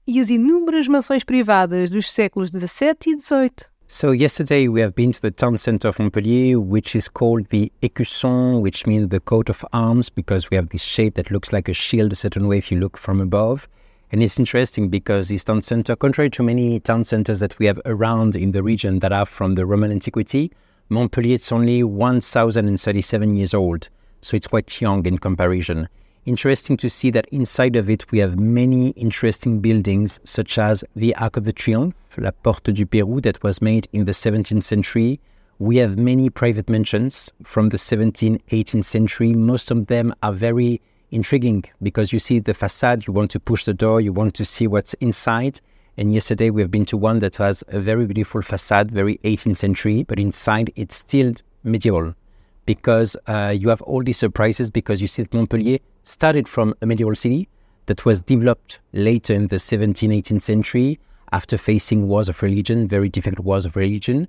e 0.06 0.18
as 0.18 0.30
inúmeras 0.30 0.88
mansões 0.88 1.22
privadas 1.22 1.90
dos 1.90 2.10
séculos 2.10 2.48
XVII 2.48 2.96
e 3.08 3.20
XVIII. 3.20 3.68
So 3.86 4.14
yesterday 4.14 4.70
we 4.70 4.80
have 4.80 4.94
been 4.94 5.12
to 5.12 5.20
the 5.20 5.30
town 5.30 5.58
center 5.58 5.90
of 5.90 6.00
Montpellier, 6.00 6.58
which 6.58 6.96
is 6.96 7.10
called 7.10 7.46
the 7.50 7.70
Écusson, 7.82 8.62
which 8.62 8.86
means 8.86 9.10
the 9.10 9.20
coat 9.20 9.50
of 9.50 9.62
arms, 9.70 10.08
because 10.08 10.48
we 10.50 10.56
have 10.56 10.68
this 10.68 10.82
shape 10.82 11.16
that 11.16 11.30
looks 11.30 11.52
like 11.52 11.70
a 11.70 11.74
shield 11.74 12.10
a 12.10 12.16
certain 12.16 12.48
way 12.48 12.56
if 12.56 12.72
you 12.72 12.80
look 12.80 12.96
from 12.96 13.20
above. 13.20 13.68
And 14.10 14.22
it's 14.22 14.38
interesting 14.38 14.88
because 14.88 15.28
this 15.28 15.44
town 15.44 15.60
center, 15.60 15.94
contrary 15.94 16.30
to 16.30 16.42
many 16.42 16.80
town 16.80 17.04
centers 17.04 17.40
that 17.40 17.58
we 17.58 17.66
have 17.66 17.78
around 17.84 18.34
in 18.34 18.52
the 18.52 18.62
region 18.62 19.00
that 19.00 19.12
are 19.12 19.26
from 19.26 19.56
the 19.56 19.66
Roman 19.66 19.92
antiquity, 19.92 20.50
Montpellier 20.88 21.34
is 21.34 21.50
only 21.50 21.82
1037 21.82 23.34
years 23.34 23.52
old, 23.52 23.88
so 24.22 24.36
it's 24.36 24.46
quite 24.46 24.80
young 24.80 25.04
in 25.04 25.18
comparison. 25.18 25.88
Interesting 26.26 26.76
to 26.76 26.88
see 26.88 27.10
that 27.10 27.26
inside 27.32 27.74
of 27.74 27.90
it 27.90 28.12
we 28.12 28.20
have 28.20 28.38
many 28.38 28.90
interesting 28.90 29.58
buildings 29.58 30.20
such 30.22 30.58
as 30.58 30.84
the 30.94 31.14
Arc 31.16 31.36
of 31.36 31.44
the 31.44 31.52
Triomphe, 31.52 31.94
La 32.18 32.30
Porte 32.30 32.72
du 32.72 32.86
Pérou 32.86 33.20
that 33.22 33.42
was 33.42 33.60
made 33.60 33.88
in 33.92 34.04
the 34.04 34.12
17th 34.12 34.62
century. 34.62 35.18
We 35.58 35.78
have 35.78 35.98
many 35.98 36.30
private 36.30 36.68
mansions 36.68 37.32
from 37.42 37.70
the 37.70 37.78
17th, 37.78 38.40
18th 38.52 38.84
century. 38.84 39.34
Most 39.34 39.72
of 39.72 39.88
them 39.88 40.14
are 40.22 40.32
very 40.32 40.80
intriguing 41.10 41.64
because 41.82 42.12
you 42.12 42.20
see 42.20 42.38
the 42.38 42.54
facade, 42.54 43.08
you 43.08 43.12
want 43.12 43.32
to 43.32 43.40
push 43.40 43.64
the 43.64 43.74
door, 43.74 44.00
you 44.00 44.12
want 44.12 44.34
to 44.34 44.44
see 44.44 44.68
what's 44.68 44.94
inside. 44.94 45.60
And 45.98 46.12
yesterday 46.12 46.50
we 46.50 46.60
have 46.60 46.70
been 46.70 46.84
to 46.86 46.96
one 46.96 47.20
that 47.20 47.36
has 47.36 47.64
a 47.68 47.80
very 47.80 48.06
beautiful 48.06 48.42
facade, 48.42 48.90
very 48.90 49.18
18th 49.24 49.56
century, 49.56 50.02
but 50.02 50.18
inside 50.18 50.70
it's 50.76 50.96
still 50.96 51.32
medieval 51.64 52.14
because 52.66 53.16
uh, 53.26 53.54
you 53.56 53.70
have 53.70 53.80
all 53.82 54.02
these 54.02 54.18
surprises 54.18 54.70
because 54.70 55.00
you 55.00 55.08
see 55.08 55.22
that 55.22 55.32
Montpellier 55.32 55.78
started 56.02 56.48
from 56.48 56.74
a 56.82 56.86
medieval 56.86 57.14
city 57.14 57.48
that 57.86 58.04
was 58.04 58.20
developed 58.20 58.80
later 58.92 59.32
in 59.32 59.46
the 59.46 59.56
17th, 59.56 60.22
18th 60.22 60.42
century 60.42 60.98
after 61.32 61.56
facing 61.56 62.08
wars 62.08 62.28
of 62.28 62.42
religion, 62.42 62.86
very 62.86 63.08
difficult 63.08 63.44
wars 63.44 63.64
of 63.64 63.74
religion. 63.74 64.28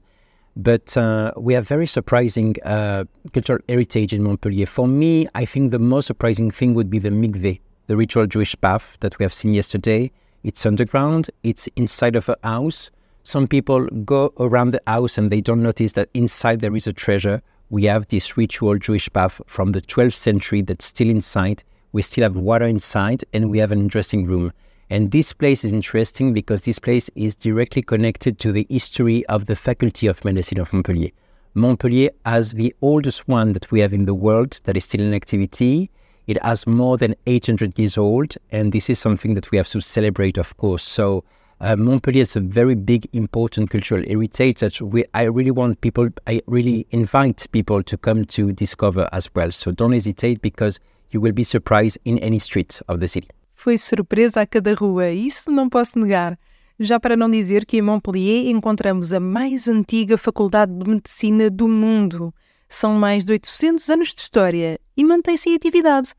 But 0.56 0.96
uh, 0.96 1.34
we 1.36 1.54
have 1.54 1.68
very 1.68 1.86
surprising 1.86 2.56
uh, 2.64 3.06
cultural 3.34 3.60
heritage 3.68 4.14
in 4.14 4.24
Montpellier. 4.24 4.66
For 4.66 4.88
me, 4.88 5.28
I 5.36 5.46
think 5.46 5.72
the 5.72 5.80
most 5.80 6.08
surprising 6.08 6.50
thing 6.50 6.74
would 6.76 6.90
be 6.90 6.98
the 6.98 7.10
mikveh, 7.10 7.60
the 7.88 7.98
ritual 7.98 8.26
Jewish 8.26 8.56
bath 8.56 8.98
that 9.02 9.20
we 9.20 9.24
have 9.24 9.34
seen 9.34 9.54
yesterday 9.54 10.12
it's 10.44 10.66
underground, 10.66 11.30
it's 11.44 11.68
inside 11.76 12.16
of 12.16 12.30
a 12.30 12.38
house. 12.44 12.92
Some 13.24 13.48
people 13.48 13.88
go 13.88 14.34
around 14.40 14.72
the 14.72 14.82
house 14.88 15.18
and 15.18 15.30
they 15.30 15.42
don't 15.42 15.62
notice 15.62 15.94
that 15.94 16.10
inside 16.14 16.62
there 16.62 16.76
is 16.76 16.88
a 16.88 16.94
treasure. 16.94 17.42
We 17.70 17.86
have 17.86 18.08
this 18.08 18.38
ritual 18.38 18.78
Jewish 18.78 19.10
bath 19.10 19.42
from 19.48 19.74
the 19.74 19.82
12th 19.82 20.14
century 20.14 20.62
that's 20.62 20.86
still 20.86 21.10
inside. 21.10 21.64
We 21.92 22.02
still 22.02 22.24
have 22.24 22.38
water 22.38 22.66
inside 22.66 23.24
and 23.34 23.50
we 23.50 23.58
have 23.58 23.72
an 23.72 23.80
interesting 23.80 24.26
room. 24.26 24.54
And 24.90 25.12
this 25.12 25.34
place 25.34 25.66
is 25.66 25.74
interesting 25.74 26.34
because 26.34 26.62
this 26.62 26.80
place 26.80 27.10
is 27.16 27.36
directly 27.36 27.82
connected 27.82 28.40
to 28.40 28.54
the 28.54 28.66
history 28.70 29.26
of 29.26 29.48
the 29.48 29.56
Faculty 29.56 30.08
of 30.08 30.24
Medicine 30.24 30.60
of 30.60 30.72
Montpellier. 30.72 31.10
Montpellier 31.54 32.12
has 32.26 32.54
the 32.54 32.74
oldest 32.82 33.28
one 33.28 33.52
that 33.54 33.70
we 33.72 33.82
have 33.82 33.92
in 33.92 34.06
the 34.06 34.14
world 34.14 34.62
that 34.64 34.78
is 34.78 34.86
still 34.86 35.02
in 35.02 35.14
activity. 35.14 35.90
It 36.28 36.44
has 36.44 36.68
more 36.68 36.98
than 36.98 37.16
800 37.26 37.80
years 37.80 37.98
old, 37.98 38.36
and 38.52 38.74
this 38.74 38.90
is 38.90 39.00
something 39.00 39.34
that 39.36 39.50
we 39.50 39.58
have 39.58 39.70
to 39.70 39.80
celebrate, 39.80 40.38
of 40.38 40.58
course. 40.58 40.84
So 40.84 41.24
uh, 41.62 41.78
Montpellier 41.78 42.24
is 42.24 42.36
a 42.36 42.42
very 42.42 42.76
big, 42.76 43.08
important 43.14 43.70
cultural 43.70 44.04
heritage 44.04 44.60
that 44.60 44.82
we, 44.82 45.06
I 45.14 45.24
really 45.24 45.52
want 45.52 45.80
people, 45.80 46.10
I 46.28 46.42
really 46.46 46.86
invite 46.92 47.50
people 47.54 47.82
to 47.84 47.98
come 47.98 48.26
to 48.26 48.52
discover 48.52 49.08
as 49.14 49.30
well. 49.34 49.52
So 49.52 49.72
don't 49.72 49.94
hesitate 49.94 50.42
because 50.42 50.82
you 51.12 51.22
will 51.22 51.32
be 51.32 51.46
surprised 51.46 51.98
in 52.04 52.18
any 52.20 52.40
street 52.40 52.82
of 52.90 53.00
the 53.00 53.08
city. 53.08 53.30
Foi 53.56 53.78
surpresa 53.78 54.42
a 54.42 54.46
cada 54.46 54.74
rua, 54.74 55.10
isso 55.10 55.50
não 55.50 55.70
posso 55.70 55.98
negar. 55.98 56.38
Já 56.80 57.00
para 57.00 57.18
não 57.18 57.30
dizer 57.30 57.66
que 57.66 57.78
em 57.78 57.82
Montpellier 57.82 58.52
encontramos 58.52 59.14
a 59.14 59.20
mais 59.20 59.68
antiga 59.68 60.16
faculdade 60.16 60.74
de 60.74 60.88
medicina 60.88 61.50
do 61.50 61.68
mundo. 61.68 62.32
São 62.70 62.94
mais 62.94 63.24
de 63.24 63.32
800 63.32 63.90
anos 63.90 64.14
de 64.14 64.22
história 64.22 64.80
e 64.96 65.04
mantém-se 65.04 65.50
em 65.50 65.56
atividade. 65.56 66.14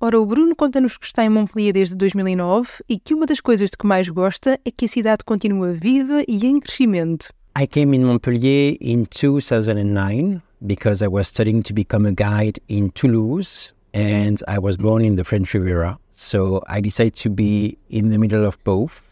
Ora, 0.00 0.20
o 0.20 0.26
Bruno 0.26 0.56
conta-nos 0.56 0.98
que 0.98 1.06
está 1.06 1.24
em 1.24 1.28
Montpellier 1.28 1.72
desde 1.72 1.94
2009 1.94 2.82
e 2.88 2.98
que 2.98 3.14
uma 3.14 3.24
das 3.24 3.40
coisas 3.40 3.70
de 3.70 3.76
que 3.76 3.86
mais 3.86 4.08
gosta 4.08 4.58
é 4.64 4.70
que 4.70 4.86
a 4.86 4.88
cidade 4.88 5.22
continua 5.24 5.72
viva 5.72 6.24
e 6.26 6.44
em 6.44 6.58
crescimento. 6.58 7.28
I 7.56 7.68
came 7.68 7.96
in 7.96 8.04
Montpellier 8.04 8.76
in 8.80 9.04
2009 9.04 10.42
because 10.60 11.04
I 11.04 11.08
was 11.08 11.28
studying 11.28 11.62
to 11.62 11.72
become 11.72 12.08
a 12.08 12.12
guide 12.12 12.60
in 12.68 12.88
Toulouse 12.90 13.72
and 13.94 14.42
I 14.48 14.58
was 14.58 14.76
born 14.76 15.04
in 15.04 15.14
the 15.14 15.22
French 15.22 15.54
Riviera. 15.54 15.96
So 16.10 16.62
I 16.66 16.80
decided 16.80 17.14
to 17.22 17.30
be 17.30 17.78
in 17.88 18.10
the 18.10 18.18
middle 18.18 18.44
of 18.44 18.58
both 18.64 19.02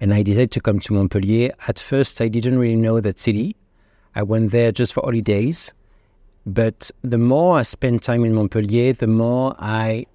and 0.00 0.12
I 0.12 0.24
decided 0.24 0.50
to 0.52 0.60
come 0.60 0.80
to 0.80 0.92
Montpellier. 0.92 1.52
At 1.68 1.78
first, 1.78 2.20
I 2.20 2.28
didn't 2.28 2.58
really 2.58 2.76
know 2.76 3.00
that 3.00 3.20
city. 3.20 3.54
I 4.16 4.24
went 4.24 4.50
there 4.50 4.72
just 4.72 4.92
for 4.92 5.02
holidays 5.04 5.72
but 6.46 6.92
the 7.02 7.18
more 7.18 7.58
I 7.58 7.62
spent 7.62 8.04
time 8.04 8.24
in 8.24 8.32
Montpellier, 8.32 8.92
the 8.92 9.08
more 9.08 9.56
I 9.58 10.06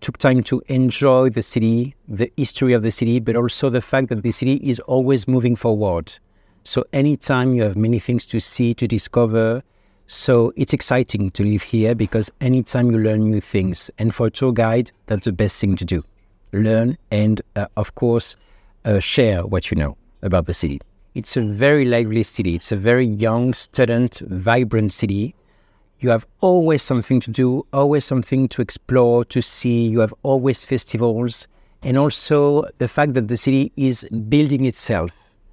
took 0.00 0.16
time 0.16 0.42
to 0.44 0.62
enjoy 0.68 1.28
the 1.28 1.42
city, 1.42 1.94
the 2.08 2.32
history 2.38 2.72
of 2.72 2.82
the 2.82 2.90
city, 2.90 3.20
but 3.20 3.36
also 3.36 3.68
the 3.68 3.82
fact 3.82 4.08
that 4.08 4.22
the 4.22 4.32
city 4.32 4.54
is 4.54 4.80
always 4.80 5.28
moving 5.28 5.54
forward. 5.54 6.18
So 6.64 6.84
anytime 6.94 7.52
you 7.54 7.62
have 7.62 7.76
many 7.76 7.98
things 7.98 8.24
to 8.26 8.40
see, 8.40 8.72
to 8.74 8.88
discover, 8.88 9.62
so 10.06 10.54
it's 10.56 10.72
exciting 10.72 11.30
to 11.32 11.44
live 11.44 11.62
here 11.62 11.94
because 11.94 12.30
anytime 12.40 12.90
you 12.90 12.98
learn 12.98 13.20
new 13.30 13.40
things, 13.42 13.90
and 13.98 14.14
for 14.14 14.28
a 14.28 14.30
tour 14.30 14.52
guide, 14.52 14.90
that's 15.06 15.26
the 15.26 15.32
best 15.32 15.60
thing 15.60 15.76
to 15.76 15.84
do. 15.84 16.02
Learn 16.52 16.96
and, 17.10 17.42
uh, 17.56 17.66
of 17.76 17.94
course, 17.94 18.36
uh, 18.86 19.00
share 19.00 19.46
what 19.46 19.70
you 19.70 19.76
know 19.76 19.98
about 20.22 20.46
the 20.46 20.54
city. 20.54 20.80
It's 21.14 21.36
a 21.36 21.42
very 21.42 21.84
lively 21.84 22.22
city. 22.22 22.54
It's 22.54 22.72
a 22.72 22.76
very 22.76 23.06
young, 23.06 23.52
student, 23.52 24.20
vibrant 24.20 24.94
city 24.94 25.34
you 26.02 26.10
have 26.10 26.26
always 26.40 26.82
something 26.82 27.20
to 27.20 27.30
do, 27.30 27.64
always 27.72 28.04
something 28.04 28.48
to 28.48 28.60
explore, 28.60 29.24
to 29.26 29.40
see. 29.40 29.86
You 29.86 30.00
have 30.00 30.12
always 30.24 30.64
festivals, 30.64 31.46
and 31.82 31.96
also 31.96 32.64
the 32.78 32.88
fact 32.88 33.14
that 33.14 33.28
the 33.28 33.36
city 33.36 33.72
is 33.76 34.04
building 34.28 34.64
itself. 34.64 35.12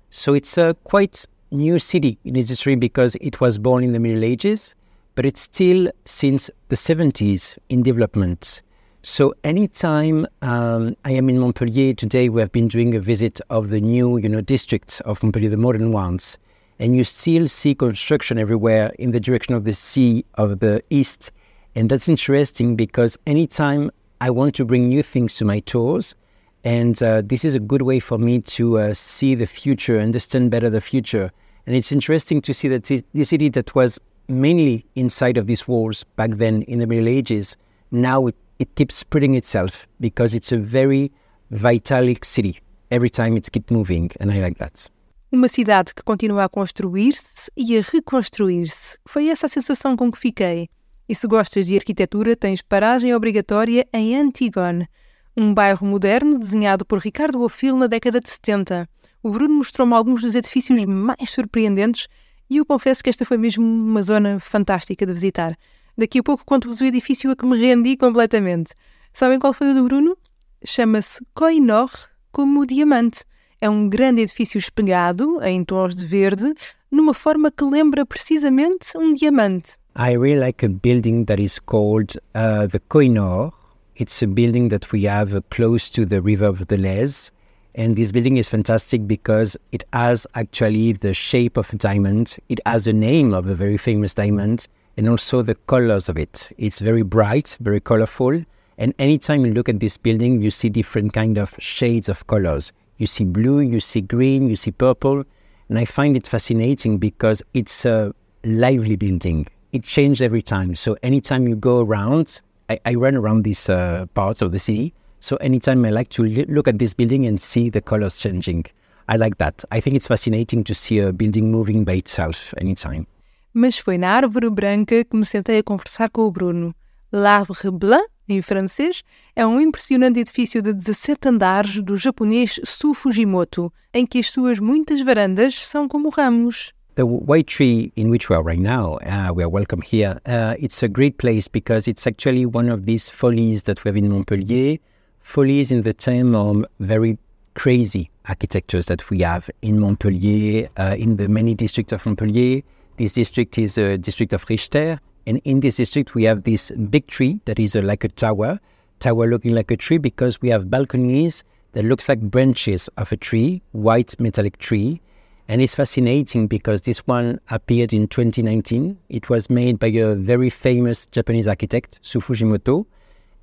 So 0.10 0.34
it's 0.34 0.58
a 0.58 0.76
quite 0.84 1.26
new 1.52 1.78
city 1.78 2.18
in 2.26 2.36
its 2.36 2.50
history 2.50 2.76
because 2.76 3.16
it 3.22 3.40
was 3.40 3.60
born 3.60 3.84
in 3.84 3.92
the 3.92 4.00
Middle 4.00 4.24
Ages, 4.24 4.74
but 5.14 5.26
it's 5.26 5.42
still 5.42 5.92
since 6.06 6.50
the 6.70 6.76
70s 6.76 7.58
in 7.70 7.84
development. 7.84 8.62
So 9.04 9.34
anytime 9.44 10.26
um, 10.42 10.96
I 11.06 11.12
am 11.12 11.30
in 11.30 11.40
Montpellier 11.40 11.94
today, 11.94 12.28
we 12.28 12.42
have 12.42 12.52
been 12.52 12.68
doing 12.68 12.96
a 12.96 13.00
visit 13.00 13.40
of 13.50 13.70
the 13.70 13.80
new, 13.80 14.18
you 14.18 14.30
know, 14.30 14.42
districts 14.42 15.00
of 15.02 15.22
Montpellier, 15.24 15.50
the 15.50 15.58
modern 15.58 15.92
ones, 15.92 16.38
and 16.80 16.96
you 16.96 17.04
still 17.04 17.48
see 17.48 17.76
construction 17.76 18.38
everywhere 18.38 18.94
in 18.98 19.12
the 19.12 19.20
direction 19.20 19.54
of 19.54 19.64
the 19.64 19.74
sea 19.74 20.26
of 20.36 20.60
the 20.60 20.84
east, 20.90 21.32
and 21.76 21.90
that's 21.90 22.08
interesting 22.08 22.76
because 22.76 23.18
anytime 23.28 23.92
I 24.22 24.30
want 24.30 24.56
to 24.56 24.66
bring 24.66 24.90
new 24.90 25.04
things 25.04 25.36
to 25.36 25.46
my 25.46 25.60
tours, 25.60 26.16
and 26.64 27.02
uh, 27.02 27.22
this 27.26 27.46
is 27.46 27.56
a 27.56 27.60
good 27.60 27.84
way 27.84 28.00
for 28.00 28.18
me 28.18 28.40
to 28.42 28.80
uh, 28.80 28.94
see 28.94 29.36
the 29.36 29.48
future, 29.48 30.00
understand 30.00 30.52
better 30.52 30.70
the 30.70 30.82
future. 30.82 31.32
And 31.66 31.76
it's 31.76 31.92
interesting 31.92 32.42
to 32.42 32.54
see 32.54 32.68
that 32.70 32.84
this 33.14 33.30
city 33.30 33.50
that 33.50 33.76
was 33.76 34.00
mainly 34.28 34.86
inside 34.96 35.38
of 35.38 35.48
these 35.48 35.68
walls 35.68 36.04
back 36.16 36.32
then 36.32 36.64
in 36.64 36.80
the 36.80 36.88
Middle 36.88 37.08
Ages, 37.08 37.56
now 37.92 38.28
it 38.28 38.36
it 38.60 38.76
keeps 38.76 38.96
spreading 38.96 39.36
itself 39.36 39.88
because 40.02 40.34
it's 40.34 40.52
a 40.52 40.58
very 40.58 41.12
vitalic 41.52 42.26
city. 42.26 42.60
Every 42.92 43.10
time 43.10 43.38
it's 43.38 43.50
keep 43.50 43.72
moving, 43.72 44.12
and 44.20 44.32
I 44.32 44.40
like 44.40 44.58
that. 44.58 44.90
Uma 45.32 45.48
cidade 45.48 45.94
que 45.94 46.02
continua 46.02 46.46
a 46.46 46.50
construir-se 46.50 47.52
e 47.56 47.78
a 47.78 47.82
reconstruir-se. 47.82 48.98
Foi 49.06 49.30
essa 49.30 49.46
a 49.46 49.50
sensação 49.50 49.96
com 49.96 50.12
que 50.12 50.18
fiquei. 50.18 50.68
E 51.08 51.14
se 51.14 51.28
gostas 51.28 51.68
de 51.68 51.76
arquitetura, 51.76 52.36
tens 52.36 52.64
paragem 52.64 53.14
obrigatória 53.14 53.88
em 53.94 54.16
Antigone, 54.16 54.90
um 55.38 55.54
bairro 55.54 55.86
moderno 55.86 56.40
desenhado 56.40 56.84
por 56.84 56.98
Ricardo 56.98 57.44
Ophil 57.44 57.78
na 57.78 57.86
década 57.86 58.20
de 58.20 58.28
70. 58.28 58.90
O 59.22 59.30
Bruno 59.30 59.54
mostrou-me 59.54 59.94
alguns 59.94 60.24
dos 60.24 60.34
edifícios 60.34 60.84
mais 60.86 61.30
surpreendentes 61.30 62.08
e 62.50 62.58
eu 62.58 62.66
confesso 62.66 63.04
que 63.04 63.10
esta 63.12 63.24
foi 63.24 63.38
mesmo 63.38 63.64
uma 63.64 64.02
zona 64.02 64.40
fantástica 64.40 65.06
de 65.06 65.14
visitar. 65.14 65.56
Daqui 65.96 66.18
a 66.18 66.24
pouco 66.24 66.44
conto-vos 66.44 66.82
o 66.82 66.86
edifício 66.86 67.30
a 67.30 67.36
que 67.36 67.46
me 67.46 67.56
rendi 67.56 67.96
completamente. 67.96 68.74
Sabem 69.14 69.38
qual 69.38 69.54
foi 69.54 69.70
o 69.70 69.74
do 69.76 69.84
Bruno? 69.84 70.18
Chama-se 70.66 71.24
Koinor 71.36 71.92
como 72.32 72.66
diamante. 72.66 73.29
É 73.62 73.70
um 73.70 73.90
grande 73.90 74.22
edifício 74.22 74.58
espelhado, 74.58 75.42
em 75.44 75.66
tons 75.66 75.94
de 75.94 76.06
verde, 76.06 76.54
numa 76.90 77.14
forma 77.14 77.52
que 77.52 77.66
lembra 77.66 78.06
precisamente 78.06 78.98
um 78.98 79.14
diamante. 79.14 79.72
I 79.98 80.16
really 80.16 80.40
like 80.40 80.66
a 80.66 80.70
building 80.70 81.26
that 81.26 81.42
is 81.42 81.60
called 81.60 82.16
uh, 82.34 82.68
the 82.72 82.80
Koinor. 82.80 83.52
It's 83.98 84.24
a 84.24 84.28
building 84.28 84.70
that 84.70 84.94
we 84.94 85.06
have 85.08 85.36
uh, 85.36 85.42
close 85.50 85.90
to 85.92 86.06
the 86.06 86.22
river 86.22 86.46
of 86.46 86.68
the 86.68 86.78
Lez. 86.78 87.34
And 87.76 87.98
this 87.98 88.14
building 88.14 88.38
is 88.38 88.48
fantastic 88.48 89.06
because 89.06 89.58
it 89.74 89.84
has 89.92 90.26
actually 90.36 90.94
the 90.94 91.14
shape 91.14 91.58
of 91.58 91.74
a 91.74 91.76
diamond. 91.76 92.38
It 92.48 92.62
has 92.66 92.88
a 92.88 92.94
name 92.94 93.34
of 93.34 93.46
a 93.48 93.56
very 93.56 93.78
famous 93.78 94.14
diamond 94.14 94.70
and 94.96 95.10
also 95.10 95.42
the 95.42 95.56
colors 95.68 96.08
of 96.08 96.18
it. 96.18 96.50
It's 96.58 96.80
very 96.80 97.04
bright, 97.04 97.58
very 97.60 97.82
colorful. 97.82 98.42
And 98.78 98.94
anytime 99.00 99.46
you 99.46 99.52
look 99.52 99.68
at 99.68 99.82
this 99.82 99.98
building, 99.98 100.42
you 100.42 100.50
see 100.50 100.70
different 100.70 101.12
kind 101.12 101.38
of 101.38 101.56
shades 101.60 102.08
of 102.08 102.26
colors. 102.26 102.72
You 103.00 103.08
see 103.08 103.24
blue, 103.24 103.62
you 103.62 103.80
see 103.80 104.02
green, 104.02 104.48
you 104.48 104.56
see 104.56 104.72
purple. 104.72 105.24
And 105.70 105.80
I 105.80 105.86
find 105.86 106.16
it 106.16 106.28
fascinating 106.28 107.00
because 107.00 107.42
it's 107.56 107.86
a 107.86 108.14
lively 108.44 108.96
building. 108.96 109.48
It 109.72 109.84
changes 109.84 110.22
every 110.22 110.44
time. 110.44 110.76
So 110.76 110.96
anytime 111.02 111.48
you 111.48 111.56
go 111.56 111.82
around, 111.82 112.42
I, 112.70 112.80
I 112.86 112.94
run 112.94 113.16
around 113.16 113.44
these 113.44 113.68
uh, 113.70 114.06
parts 114.14 114.44
of 114.44 114.52
the 114.52 114.60
city. 114.60 114.94
So 115.20 115.36
anytime 115.38 115.84
I 115.84 115.90
like 115.90 116.10
to 116.10 116.24
look 116.24 116.68
at 116.68 116.78
this 116.78 116.94
building 116.94 117.26
and 117.26 117.42
see 117.42 117.70
the 117.72 117.82
colors 117.82 118.18
changing. 118.20 118.66
I 119.08 119.16
like 119.16 119.40
that. 119.40 119.66
I 119.72 119.80
think 119.80 119.96
it's 119.96 120.08
fascinating 120.08 120.64
to 120.66 120.76
see 120.76 121.00
a 121.00 121.12
building 121.12 121.52
moving 121.52 121.84
by 121.84 121.94
itself 121.94 122.54
anytime. 122.58 123.08
mas 123.52 123.78
foi 123.78 123.98
na 123.98 124.12
Árvore 124.12 124.50
Branca 124.50 125.04
que 125.04 125.18
me 125.18 125.26
sentei 125.26 125.58
a 125.58 125.64
conversar 125.64 126.10
com 126.10 126.22
o 126.22 126.32
Bruno. 126.32 126.76
L'Arbre 127.12 127.72
Blanc, 127.72 128.06
em 128.34 128.42
francês, 128.42 129.04
é 129.36 129.46
um 129.46 129.60
impressionante 129.60 130.20
edifício 130.20 130.62
de 130.62 130.74
17 130.74 131.28
andares 131.28 131.82
do 131.82 131.96
japonês 131.96 132.60
Su 132.64 132.94
Fujimoto, 132.94 133.72
em 133.94 134.06
que 134.06 134.20
as 134.20 134.30
suas 134.30 134.60
muitas 134.60 135.02
varandas 135.02 135.66
são 135.66 135.88
como 135.88 136.10
ramos. 136.10 136.74
The 136.96 137.06
white 137.06 137.56
tree 137.56 137.94
in 137.96 138.10
which 138.10 138.30
we 138.30 138.36
are 138.36 138.44
right 138.44 138.62
now, 138.62 138.98
uh, 138.98 139.32
we 139.34 139.42
are 139.42 139.50
welcome 139.50 139.82
here. 139.82 140.20
Uh, 140.26 140.56
it's 140.60 140.84
a 140.84 140.90
great 140.90 141.18
place 141.18 141.48
because 141.48 141.90
it's 141.90 142.06
actually 142.06 142.46
one 142.46 142.70
of 142.70 142.86
these 142.86 143.10
folies 143.10 143.64
that 143.64 143.84
we 143.84 143.90
have 143.90 143.98
in 143.98 144.10
Montpellier. 144.10 144.80
Folies 145.22 145.72
in 145.72 145.84
the 145.84 145.94
term 145.94 146.36
of 146.36 146.66
very 146.80 147.18
crazy 147.54 148.10
architectures 148.28 148.88
that 148.88 149.10
we 149.10 149.22
have 149.22 149.50
in 149.62 149.80
Montpellier, 149.80 150.70
uh, 150.78 150.96
in 150.98 151.18
the 151.18 151.28
many 151.28 151.56
districts 151.56 151.94
of 151.94 152.06
Montpellier. 152.06 152.62
This 152.98 153.14
district 153.14 153.58
is 153.58 153.78
a 153.78 153.98
district 153.98 154.34
of 154.34 154.44
Richter. 154.50 155.00
And 155.30 155.40
in 155.46 155.60
this 155.60 155.76
district, 155.76 156.16
we 156.16 156.24
have 156.24 156.42
this 156.42 156.72
big 156.72 157.06
tree 157.06 157.40
that 157.46 157.60
is 157.60 157.76
a, 157.76 157.84
like 157.84 158.04
a 158.04 158.08
tower, 158.08 158.60
tower 159.00 159.28
looking 159.28 159.54
like 159.54 159.70
a 159.70 159.78
tree 159.78 160.00
because 160.00 160.42
we 160.42 160.50
have 160.50 160.72
balconies 160.72 161.44
that 161.74 161.86
looks 161.86 162.10
like 162.10 162.20
branches 162.20 162.88
of 162.98 163.12
a 163.12 163.16
tree, 163.16 163.62
white 163.72 164.20
metallic 164.20 164.58
tree. 164.58 165.02
And 165.48 165.62
it's 165.62 165.76
fascinating 165.76 166.48
because 166.48 166.82
this 166.82 167.06
one 167.06 167.40
appeared 167.52 167.94
in 167.94 168.08
2019. 168.08 168.98
It 169.10 169.30
was 169.30 169.52
made 169.52 169.78
by 169.78 169.90
a 169.90 170.16
very 170.16 170.50
famous 170.50 171.06
Japanese 171.06 171.48
architect, 171.48 172.00
Su 172.02 172.20
Fujimoto. 172.20 172.88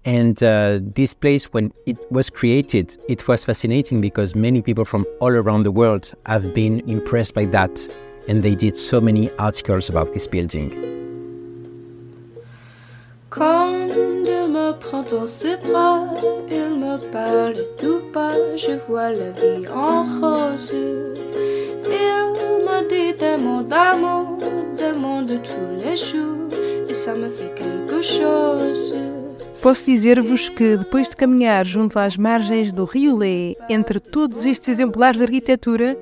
And 0.04 0.42
uh, 0.42 0.80
this 0.82 1.14
place, 1.14 1.44
when 1.52 1.72
it 1.86 1.98
was 2.10 2.30
created, 2.30 2.96
it 3.08 3.28
was 3.28 3.44
fascinating 3.44 4.00
because 4.00 4.34
many 4.34 4.60
people 4.60 4.84
from 4.84 5.06
all 5.20 5.30
around 5.30 5.62
the 5.62 5.70
world 5.70 6.12
have 6.26 6.52
been 6.52 6.80
impressed 6.90 7.34
by 7.34 7.44
that 7.44 7.86
and 8.26 8.42
they 8.42 8.56
did 8.56 8.76
so 8.76 9.00
many 9.00 9.30
articles 9.38 9.88
about 9.88 10.12
this 10.14 10.26
building. 10.26 11.05
Quand 13.36 13.68
il 13.68 14.50
me 14.50 14.72
prend 14.72 15.02
dans 15.02 15.26
ses 15.26 15.58
bras, 15.58 16.04
il 16.50 16.70
me 16.80 16.96
parle 17.12 17.64
tout 17.76 18.00
bas, 18.10 18.32
je 18.56 18.78
vois 18.88 19.10
la 19.10 19.30
vie 19.30 19.68
en 19.68 20.04
rose. 20.20 20.72
Il 20.72 22.24
me 22.66 22.78
dit 22.88 23.18
des 23.18 23.36
mots 23.36 23.62
d'amour, 23.62 24.38
des 24.78 24.92
mots 24.92 25.22
de 25.22 25.36
tous 25.36 25.84
les 25.84 25.96
jours, 25.96 26.48
et 26.88 26.94
ça 26.94 27.14
me 27.14 27.28
fait 27.28 27.52
quelque 27.54 28.00
chose. 28.00 28.94
Posso 29.60 29.84
dizer-vos 29.84 30.48
que 30.54 30.76
depois 30.76 31.02
de 31.02 31.14
caminhar 31.14 31.64
junto 31.64 31.98
às 31.98 32.16
margens 32.16 32.72
do 32.72 32.84
Rio 32.84 33.18
Lé, 33.18 33.56
entre 33.68 34.00
todos 34.00 34.46
estes 34.46 34.68
exemplares 34.68 35.18
de 35.18 35.24
arquitetura, 35.24 35.96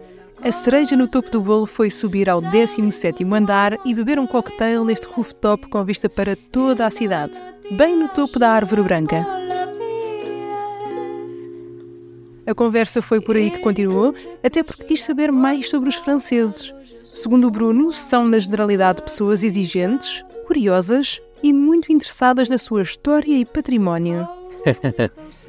A 0.44 0.52
cereja 0.52 0.94
no 0.94 1.08
topo 1.08 1.30
do 1.30 1.40
bolo 1.40 1.64
foi 1.64 1.90
subir 1.90 2.28
ao 2.28 2.42
17º 2.42 3.34
andar 3.34 3.78
e 3.82 3.94
beber 3.94 4.18
um 4.18 4.26
cocktail 4.26 4.84
neste 4.84 5.06
rooftop 5.06 5.66
com 5.68 5.82
vista 5.82 6.06
para 6.06 6.36
toda 6.36 6.84
a 6.84 6.90
cidade, 6.90 7.42
bem 7.70 7.96
no 7.96 8.10
topo 8.10 8.38
da 8.38 8.50
árvore 8.50 8.82
branca. 8.82 9.26
A 12.46 12.54
conversa 12.54 13.00
foi 13.00 13.22
por 13.22 13.36
aí 13.36 13.50
que 13.50 13.60
continuou, 13.60 14.14
até 14.42 14.62
porque 14.62 14.84
quis 14.84 15.02
saber 15.02 15.32
mais 15.32 15.70
sobre 15.70 15.88
os 15.88 15.94
franceses. 15.94 16.74
Segundo 17.02 17.46
o 17.46 17.50
Bruno, 17.50 17.90
são 17.90 18.28
na 18.28 18.38
generalidade 18.38 19.02
pessoas 19.02 19.42
exigentes, 19.42 20.22
curiosas 20.46 21.22
e 21.42 21.54
muito 21.54 21.90
interessadas 21.90 22.50
na 22.50 22.58
sua 22.58 22.82
história 22.82 23.34
e 23.34 23.46
património. 23.46 24.28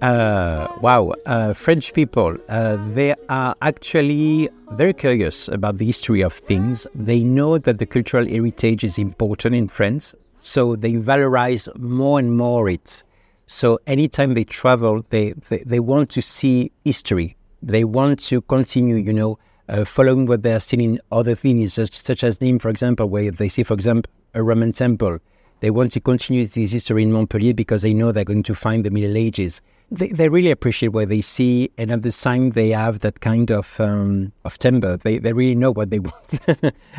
Uh, 0.00 0.66
wow, 0.80 1.12
uh, 1.26 1.52
French 1.52 1.92
people, 1.92 2.34
uh, 2.48 2.78
they 2.94 3.14
are 3.28 3.54
actually 3.60 4.48
very 4.70 4.94
curious 4.94 5.46
about 5.48 5.76
the 5.76 5.84
history 5.84 6.22
of 6.22 6.32
things. 6.32 6.86
They 6.94 7.20
know 7.20 7.58
that 7.58 7.78
the 7.78 7.84
cultural 7.84 8.24
heritage 8.24 8.82
is 8.82 8.96
important 8.98 9.54
in 9.54 9.68
France, 9.68 10.14
so 10.40 10.74
they 10.74 10.94
valorize 10.94 11.68
more 11.78 12.18
and 12.18 12.34
more 12.34 12.70
it. 12.70 13.04
So 13.46 13.78
anytime 13.86 14.32
they 14.32 14.44
travel, 14.44 15.04
they, 15.10 15.32
they, 15.50 15.58
they 15.66 15.80
want 15.80 16.08
to 16.10 16.22
see 16.22 16.72
history. 16.82 17.36
They 17.62 17.84
want 17.84 18.20
to 18.20 18.40
continue, 18.40 18.96
you 18.96 19.12
know, 19.12 19.38
uh, 19.68 19.84
following 19.84 20.24
what 20.24 20.42
they 20.42 20.54
are 20.54 20.60
seeing 20.60 20.82
in 20.82 21.00
other 21.12 21.34
things, 21.34 21.74
such, 21.74 21.94
such 21.94 22.24
as 22.24 22.38
Nîmes, 22.38 22.62
for 22.62 22.70
example, 22.70 23.06
where 23.06 23.30
they 23.30 23.50
see, 23.50 23.64
for 23.64 23.74
example, 23.74 24.10
a 24.32 24.42
Roman 24.42 24.72
temple. 24.72 25.18
They 25.60 25.70
want 25.70 25.92
to 25.92 26.00
continue 26.00 26.46
this 26.46 26.72
history 26.72 27.02
in 27.02 27.12
Montpellier 27.12 27.52
because 27.52 27.82
they 27.82 27.92
know 27.92 28.12
they're 28.12 28.24
going 28.24 28.44
to 28.44 28.54
find 28.54 28.82
the 28.82 28.90
Middle 28.90 29.18
Ages 29.18 29.60
they, 29.90 30.08
they 30.08 30.28
really 30.28 30.50
appreciate 30.50 30.90
what 30.90 31.08
they 31.08 31.20
see, 31.20 31.70
and 31.76 31.90
at 31.90 32.02
the 32.02 32.12
time 32.12 32.50
they 32.50 32.70
have 32.70 33.00
that 33.00 33.20
kind 33.20 33.50
of 33.50 33.78
um, 33.80 34.32
of 34.44 34.58
temper. 34.58 34.96
They 34.96 35.18
they 35.18 35.32
really 35.32 35.54
know 35.54 35.72
what 35.72 35.90
they 35.90 35.98
want. 36.10 36.40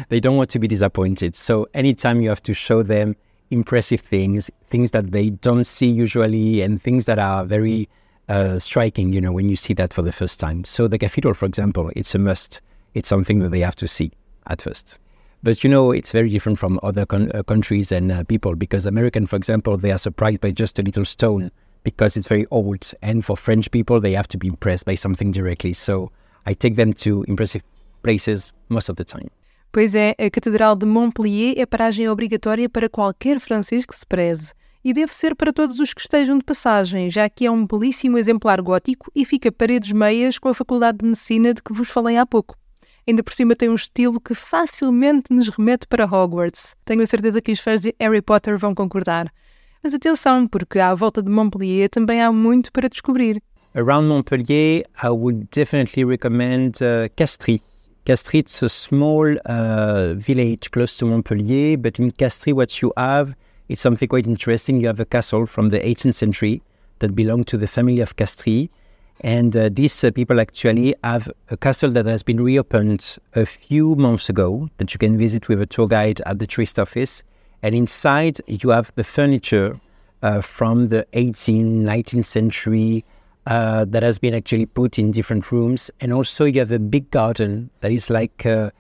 they 0.10 0.20
don't 0.20 0.38
want 0.38 0.50
to 0.52 0.60
be 0.60 0.68
disappointed. 0.68 1.36
So 1.36 1.68
anytime 1.74 2.22
you 2.22 2.30
have 2.30 2.44
to 2.44 2.54
show 2.54 2.84
them 2.84 3.16
impressive 3.50 4.02
things, 4.02 4.50
things 4.70 4.92
that 4.92 5.12
they 5.12 5.30
don't 5.30 5.66
see 5.66 5.88
usually, 5.88 6.62
and 6.62 6.82
things 6.82 7.06
that 7.06 7.20
are 7.20 7.46
very 7.46 7.88
uh, 8.28 8.60
striking, 8.60 9.14
you 9.14 9.22
know, 9.22 9.32
when 9.32 9.50
you 9.50 9.56
see 9.56 9.74
that 9.74 9.94
for 9.94 10.02
the 10.02 10.12
first 10.12 10.40
time. 10.40 10.64
So 10.66 10.88
the 10.88 10.98
cathedral, 10.98 11.34
for 11.34 11.46
example, 11.46 11.92
it's 11.96 12.14
a 12.16 12.20
must. 12.20 12.62
It's 12.94 13.08
something 13.08 13.40
that 13.40 13.50
they 13.50 13.62
have 13.62 13.76
to 13.78 13.88
see 13.88 14.12
at 14.48 14.62
first. 14.62 15.00
But 15.44 15.64
you 15.64 15.70
know, 15.70 15.92
it's 15.92 16.12
very 16.12 16.30
different 16.30 16.60
from 16.60 16.80
other 16.84 17.06
con- 17.06 17.32
uh, 17.34 17.42
countries 17.44 17.92
and 17.92 18.12
uh, 18.12 18.24
people 18.26 18.56
because 18.56 18.86
American, 18.86 19.28
for 19.28 19.38
example, 19.38 19.78
they 19.78 19.92
are 19.92 19.98
surprised 19.98 20.42
by 20.42 20.52
just 20.52 20.78
a 20.78 20.84
little 20.84 21.06
stone 21.06 21.52
because 21.84 22.18
it's 22.18 22.28
very 22.28 22.46
old. 22.50 22.94
And 23.02 23.22
for 23.22 23.38
French 23.38 23.70
people, 23.72 24.00
they 24.00 24.16
have 24.16 24.28
to 24.30 24.38
be 24.38 24.48
impressed 24.48 24.86
by 24.86 24.96
something 24.96 25.32
directly. 25.32 25.74
So 25.74 26.12
I 26.46 26.54
take 26.54 26.76
them 26.76 26.94
to 26.94 27.24
impressive 27.28 27.64
places 28.04 28.54
most 28.70 28.90
of 28.90 28.98
the 28.98 29.04
time. 29.04 29.30
Pois 29.72 29.96
é, 29.96 30.16
a 30.18 30.30
Catedral 30.30 30.76
de 30.76 30.86
Montpellier 30.86 31.54
é 31.58 31.66
paragem 31.66 32.10
obrigatória 32.10 32.68
para 32.68 32.90
qualquer 32.90 33.40
francês 33.40 33.86
que 33.86 33.96
se 33.96 34.06
preze. 34.06 34.52
e 34.84 34.94
deve 34.94 35.14
ser 35.14 35.36
para 35.36 35.54
todos 35.54 35.80
os 35.80 35.94
que 35.94 36.02
estejam 36.02 36.38
de 36.38 36.44
passagem, 36.44 37.10
já 37.10 37.30
que 37.30 37.46
é 37.46 37.52
um 37.52 37.66
belíssimo 37.66 38.18
exemplar 38.18 38.62
gótico 38.62 39.12
e 39.16 39.24
fica 39.26 39.52
paredes 39.52 39.92
meias 39.92 40.40
com 40.40 40.50
a 40.50 40.54
Faculdade 40.54 41.00
de 41.00 41.06
Medicina 41.06 41.54
de 41.54 41.62
que 41.62 41.74
vos 41.74 41.90
falei 41.90 42.18
há 42.18 42.26
pouco. 42.26 42.58
Ainda 43.08 43.24
por 43.24 43.34
cima 43.34 43.56
tem 43.56 43.70
um 43.70 43.76
estilo 43.76 44.20
que 44.20 44.34
facilmente 44.34 45.34
nos 45.34 45.50
remete 45.50 45.88
para 45.88 46.06
Hogwarts. 46.06 46.76
Tenho 46.86 47.02
a 47.02 47.08
certeza 47.08 47.42
que 47.42 47.52
os 47.52 47.60
fãs 47.60 47.82
de 47.82 47.96
Harry 48.00 48.22
Potter 48.22 48.58
vão 48.58 48.76
concordar. 48.76 49.32
Mas 49.84 49.96
atenção, 49.96 50.48
porque 50.48 50.78
à 50.78 50.94
volta 50.94 51.24
de 51.24 51.30
Montpellier 51.30 51.90
também 51.90 52.22
há 52.22 52.32
muito 52.32 52.72
para 52.72 52.88
descobrir. 52.88 53.42
Around 53.74 54.08
Montpellier, 54.10 54.86
I 55.02 55.10
would 55.10 55.48
definitely 55.52 56.04
recommend 56.04 56.84
uh, 56.84 57.10
Castries. 57.16 57.62
Castries 58.06 58.56
is 58.56 58.64
a 58.64 58.70
small 58.70 59.26
uh, 59.46 60.14
village 60.18 60.70
close 60.72 60.98
to 60.98 61.06
Montpellier, 61.08 61.78
but 61.78 62.00
in 62.00 62.12
Castries, 62.12 62.54
what 62.54 62.82
you 62.82 62.94
have 62.96 63.34
is 63.70 63.80
something 63.80 64.08
quite 64.08 64.28
interesting. 64.28 64.82
You 64.82 64.88
have 64.88 65.00
a 65.00 65.06
castle 65.06 65.48
from 65.48 65.70
the 65.70 65.80
18th 65.80 66.16
century 66.16 66.62
that 67.00 67.16
belonged 67.16 67.48
to 67.48 67.58
the 67.58 67.68
family 67.68 68.02
of 68.02 68.16
Castries. 68.18 68.70
And 69.22 69.56
uh, 69.56 69.70
these 69.72 70.04
uh, 70.04 70.12
people 70.12 70.40
actually 70.40 70.94
have 71.04 71.32
a 71.50 71.58
castle 71.58 71.92
that 71.92 72.06
has 72.06 72.22
been 72.22 72.44
reopened 72.44 73.18
a 73.34 73.46
few 73.46 73.96
months 73.96 74.30
ago 74.30 74.70
that 74.78 74.94
you 74.94 75.00
can 75.00 75.18
visit 75.18 75.48
with 75.48 75.62
a 75.62 75.66
tour 75.66 75.88
guide 75.88 76.22
at 76.26 76.38
the 76.38 76.46
tourist 76.46 76.78
office. 76.78 77.24
And 77.64 77.76
inside, 77.76 78.40
you 78.48 78.70
have 78.70 78.92
the 78.96 79.04
furniture 79.04 79.80
uh, 80.22 80.42
from 80.42 80.88
the 80.88 81.06
18th, 81.14 81.84
19th 81.84 82.26
century 82.26 83.06
uh, 83.46 83.86
that 83.86 84.04
has 84.04 84.20
been 84.20 84.34
actually 84.34 84.66
put 84.66 85.00
in 85.00 85.12
different 85.12 85.52
rooms. 85.52 85.92
And 86.00 86.14
also, 86.14 86.46
you 86.46 86.60
have 86.60 86.72
a 86.72 86.80
big 86.80 87.10
garden 87.12 87.70
that 87.82 87.92
is 87.92 88.10
like 88.10 88.46
uh, 88.46 88.72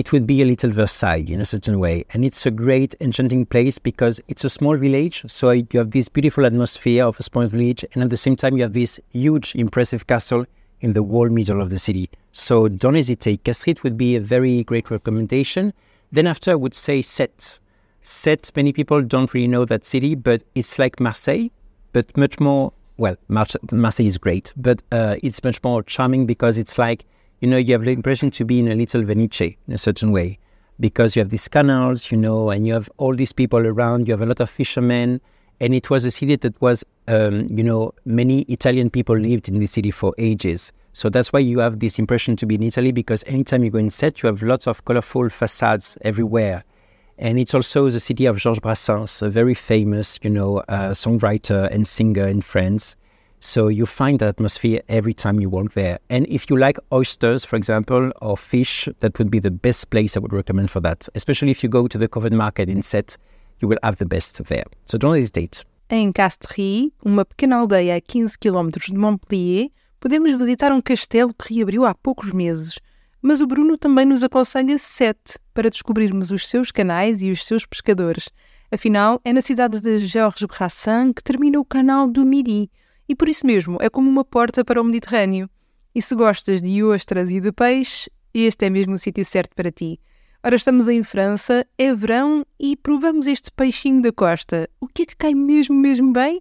it 0.00 0.12
would 0.12 0.26
be 0.26 0.40
a 0.40 0.46
little 0.46 0.70
Versailles 0.70 1.26
in 1.28 1.40
a 1.40 1.44
certain 1.44 1.78
way. 1.78 2.04
And 2.14 2.24
it's 2.24 2.46
a 2.46 2.50
great, 2.50 2.94
enchanting 3.00 3.44
place 3.46 3.78
because 3.78 4.20
it's 4.28 4.44
a 4.44 4.50
small 4.50 4.76
village. 4.76 5.24
So 5.28 5.50
you 5.50 5.66
have 5.74 5.90
this 5.90 6.08
beautiful 6.08 6.46
atmosphere 6.46 7.04
of 7.04 7.20
a 7.20 7.22
small 7.22 7.46
village. 7.46 7.84
And 7.92 8.02
at 8.02 8.10
the 8.10 8.16
same 8.16 8.34
time, 8.34 8.56
you 8.56 8.62
have 8.62 8.72
this 8.72 8.98
huge, 9.10 9.54
impressive 9.54 10.06
castle 10.06 10.46
in 10.80 10.94
the 10.94 11.02
whole 11.02 11.28
middle 11.28 11.60
of 11.60 11.68
the 11.68 11.78
city. 11.78 12.08
So 12.32 12.66
don't 12.66 12.94
hesitate. 12.94 13.44
Castries 13.44 13.82
would 13.82 13.98
be 13.98 14.16
a 14.16 14.20
very 14.20 14.64
great 14.64 14.90
recommendation. 14.90 15.74
Then 16.10 16.26
after, 16.26 16.52
I 16.52 16.54
would 16.54 16.74
say 16.74 17.00
Sète. 17.00 17.60
Sète, 18.10 18.50
many 18.56 18.72
people 18.72 19.02
don't 19.02 19.32
really 19.32 19.48
know 19.48 19.64
that 19.64 19.84
city, 19.84 20.14
but 20.14 20.42
it's 20.54 20.78
like 20.78 21.00
Marseille, 21.00 21.48
but 21.92 22.16
much 22.16 22.40
more, 22.40 22.72
well, 22.96 23.16
Marseille 23.28 24.06
is 24.06 24.18
great, 24.18 24.52
but 24.56 24.82
uh, 24.92 25.16
it's 25.22 25.42
much 25.44 25.62
more 25.62 25.82
charming 25.82 26.26
because 26.26 26.58
it's 26.58 26.76
like 26.78 27.04
you 27.40 27.48
know, 27.48 27.56
you 27.56 27.72
have 27.72 27.84
the 27.84 27.90
impression 27.90 28.30
to 28.32 28.44
be 28.44 28.60
in 28.60 28.68
a 28.68 28.74
little 28.74 29.02
Venice 29.02 29.40
in 29.40 29.56
a 29.72 29.78
certain 29.78 30.12
way 30.12 30.38
because 30.78 31.16
you 31.16 31.20
have 31.20 31.30
these 31.30 31.48
canals, 31.48 32.10
you 32.10 32.16
know, 32.16 32.50
and 32.50 32.66
you 32.66 32.74
have 32.74 32.90
all 32.98 33.14
these 33.14 33.32
people 33.32 33.66
around. 33.66 34.06
You 34.06 34.12
have 34.12 34.20
a 34.20 34.26
lot 34.26 34.40
of 34.40 34.50
fishermen, 34.50 35.20
and 35.58 35.74
it 35.74 35.88
was 35.90 36.04
a 36.04 36.10
city 36.10 36.36
that 36.36 36.60
was, 36.60 36.84
um, 37.08 37.48
you 37.50 37.64
know, 37.64 37.92
many 38.04 38.42
Italian 38.42 38.90
people 38.90 39.16
lived 39.16 39.48
in 39.48 39.58
the 39.58 39.66
city 39.66 39.90
for 39.90 40.14
ages. 40.18 40.72
So 40.92 41.08
that's 41.08 41.32
why 41.32 41.38
you 41.38 41.60
have 41.60 41.80
this 41.80 41.98
impression 41.98 42.36
to 42.36 42.46
be 42.46 42.56
in 42.56 42.62
Italy 42.62 42.92
because 42.92 43.24
anytime 43.26 43.64
you 43.64 43.70
go 43.70 43.78
in 43.78 43.88
Sète, 43.88 44.22
you 44.22 44.26
have 44.26 44.42
lots 44.42 44.66
of 44.66 44.84
colorful 44.84 45.30
facades 45.30 45.96
everywhere. 46.02 46.64
And 47.20 47.38
it's 47.38 47.52
also 47.52 47.90
the 47.90 48.00
city 48.00 48.24
of 48.24 48.38
Georges 48.38 48.60
Brassens, 48.60 49.20
a 49.20 49.28
very 49.28 49.52
famous, 49.52 50.18
you 50.22 50.30
know, 50.30 50.60
uh, 50.68 50.92
songwriter 50.92 51.70
and 51.70 51.86
singer 51.86 52.26
in 52.26 52.40
France. 52.40 52.96
So 53.40 53.68
you 53.68 53.84
find 53.84 54.18
that 54.20 54.28
atmosphere 54.28 54.80
every 54.88 55.12
time 55.12 55.38
you 55.38 55.50
walk 55.50 55.74
there. 55.74 55.98
And 56.08 56.26
if 56.28 56.48
you 56.48 56.56
like 56.56 56.78
oysters, 56.90 57.44
for 57.44 57.56
example, 57.56 58.10
or 58.22 58.38
fish, 58.38 58.88
that 59.00 59.18
would 59.18 59.30
be 59.30 59.38
the 59.38 59.50
best 59.50 59.90
place 59.90 60.16
I 60.16 60.20
would 60.20 60.32
recommend 60.32 60.70
for 60.70 60.80
that. 60.80 61.10
Especially 61.14 61.50
if 61.50 61.62
you 61.62 61.68
go 61.68 61.86
to 61.88 61.98
the 61.98 62.08
covered 62.08 62.32
market 62.32 62.70
in 62.70 62.80
Set, 62.80 63.18
you 63.60 63.68
will 63.68 63.78
have 63.82 63.96
the 63.96 64.06
best 64.06 64.42
there. 64.44 64.64
So 64.86 64.96
don't 64.96 65.14
hesitate. 65.14 65.66
Em 65.90 66.12
Castries, 66.12 66.90
uma 67.04 67.26
pequena 67.26 67.56
aldeia 67.56 67.96
a 67.96 68.00
15 68.00 68.38
km 68.38 68.70
de 68.70 68.94
Montpellier, 68.94 69.68
podemos 70.00 70.34
visitar 70.36 70.72
um 70.72 70.80
castelo 70.80 71.34
que 71.34 71.52
reabriu 71.52 71.84
há 71.84 71.94
poucos 71.94 72.32
meses. 72.32 72.78
Mas 73.22 73.40
o 73.40 73.46
Bruno 73.46 73.76
também 73.76 74.06
nos 74.06 74.22
aconselha 74.22 74.78
Sete 74.78 75.38
para 75.52 75.68
descobrirmos 75.68 76.30
os 76.30 76.48
seus 76.48 76.70
canais 76.70 77.22
e 77.22 77.30
os 77.30 77.44
seus 77.44 77.66
pescadores. 77.66 78.30
Afinal, 78.72 79.20
é 79.24 79.32
na 79.32 79.42
cidade 79.42 79.78
de 79.78 79.98
Georges 79.98 80.46
Brassens 80.46 81.12
que 81.14 81.22
termina 81.22 81.60
o 81.60 81.64
canal 81.64 82.08
do 82.08 82.24
Midi, 82.24 82.70
e 83.08 83.14
por 83.14 83.28
isso 83.28 83.46
mesmo 83.46 83.76
é 83.80 83.90
como 83.90 84.08
uma 84.08 84.24
porta 84.24 84.64
para 84.64 84.80
o 84.80 84.84
Mediterrâneo. 84.84 85.50
E 85.94 86.00
se 86.00 86.14
gostas 86.14 86.62
de 86.62 86.82
ostras 86.82 87.30
e 87.30 87.40
de 87.40 87.52
peixe, 87.52 88.08
este 88.32 88.64
é 88.64 88.70
mesmo 88.70 88.94
o 88.94 88.98
sítio 88.98 89.24
certo 89.24 89.54
para 89.54 89.72
ti. 89.72 90.00
Ora, 90.42 90.54
estamos 90.54 90.88
em 90.88 91.02
França, 91.02 91.66
é 91.76 91.92
verão 91.92 92.46
e 92.58 92.74
provamos 92.76 93.26
este 93.26 93.50
peixinho 93.50 94.00
da 94.00 94.12
costa. 94.12 94.70
O 94.80 94.86
que 94.86 95.02
é 95.02 95.06
que 95.06 95.16
cai 95.16 95.34
mesmo, 95.34 95.74
mesmo 95.74 96.12
bem? 96.12 96.40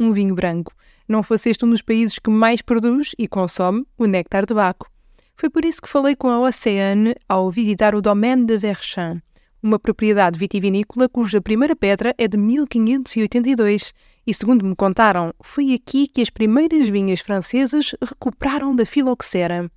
Um 0.00 0.12
vinho 0.12 0.34
branco. 0.34 0.72
Não 1.06 1.22
fosse 1.22 1.50
este 1.50 1.64
um 1.64 1.70
dos 1.70 1.82
países 1.82 2.18
que 2.18 2.30
mais 2.30 2.62
produz 2.62 3.12
e 3.16 3.28
consome 3.28 3.86
o 3.96 4.06
néctar 4.06 4.44
de 4.44 4.54
Baco. 4.54 4.90
Foi 5.38 5.50
por 5.50 5.66
isso 5.66 5.82
que 5.82 5.88
falei 5.88 6.16
com 6.16 6.28
a 6.28 6.40
Océane 6.40 7.14
ao 7.28 7.50
visitar 7.50 7.94
o 7.94 8.00
Domaine 8.00 8.46
de 8.46 8.56
Verchamp, 8.56 9.20
uma 9.62 9.78
propriedade 9.78 10.38
vitivinícola 10.38 11.10
cuja 11.10 11.42
primeira 11.42 11.76
pedra 11.76 12.14
é 12.16 12.26
de 12.26 12.38
1582 12.38 13.92
e 14.26 14.32
segundo 14.32 14.64
me 14.64 14.74
contaram, 14.74 15.34
foi 15.42 15.74
aqui 15.74 16.08
que 16.08 16.22
as 16.22 16.30
primeiras 16.30 16.88
vinhas 16.88 17.20
francesas 17.20 17.94
recuperaram 18.00 18.74
da 18.74 18.86
filoxera. 18.86 19.70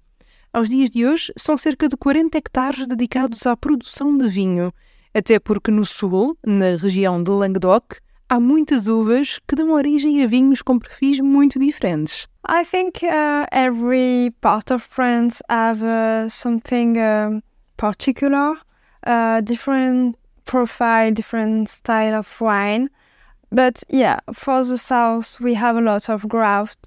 Aos 0.53 0.69
dias 0.69 0.89
de 0.89 1.05
hoje, 1.05 1.33
são 1.35 1.57
cerca 1.57 1.89
de 1.89 1.97
40 1.97 2.37
hectares 2.37 2.87
dedicados 2.87 3.45
à 3.45 3.57
produção 3.57 4.17
de 4.17 4.29
vinho, 4.29 4.73
até 5.13 5.39
porque 5.39 5.71
no 5.71 5.85
sul, 5.85 6.37
na 6.45 6.69
região 6.69 7.21
de 7.21 7.31
Languedoc, 7.31 7.97
há 8.29 8.39
muitas 8.39 8.87
uvas 8.87 9.39
que 9.47 9.55
dão 9.55 9.71
origem 9.71 10.23
a 10.23 10.27
vinhos 10.27 10.61
com 10.61 10.77
perfis 10.77 11.19
muito 11.19 11.59
diferentes. 11.59 12.27
I 12.47 12.63
think 12.63 13.03
uh, 13.03 13.47
every 13.51 14.31
part 14.39 14.71
of 14.71 14.83
France 14.87 15.41
have 15.49 15.83
uh, 15.83 16.29
something 16.29 16.97
uh, 16.97 17.41
particular, 17.75 18.57
different 19.43 20.15
profile, 20.45 21.11
different 21.11 21.69
style 21.69 22.15
of 22.15 22.27
wine. 22.39 22.89
But 23.51 23.83
yeah, 23.89 24.19
for 24.33 24.63
the 24.63 24.77
south, 24.77 25.39
we 25.39 25.55
have 25.55 25.75
a 25.75 25.81
lot 25.81 26.09
of 26.09 26.27
grafts 26.27 26.77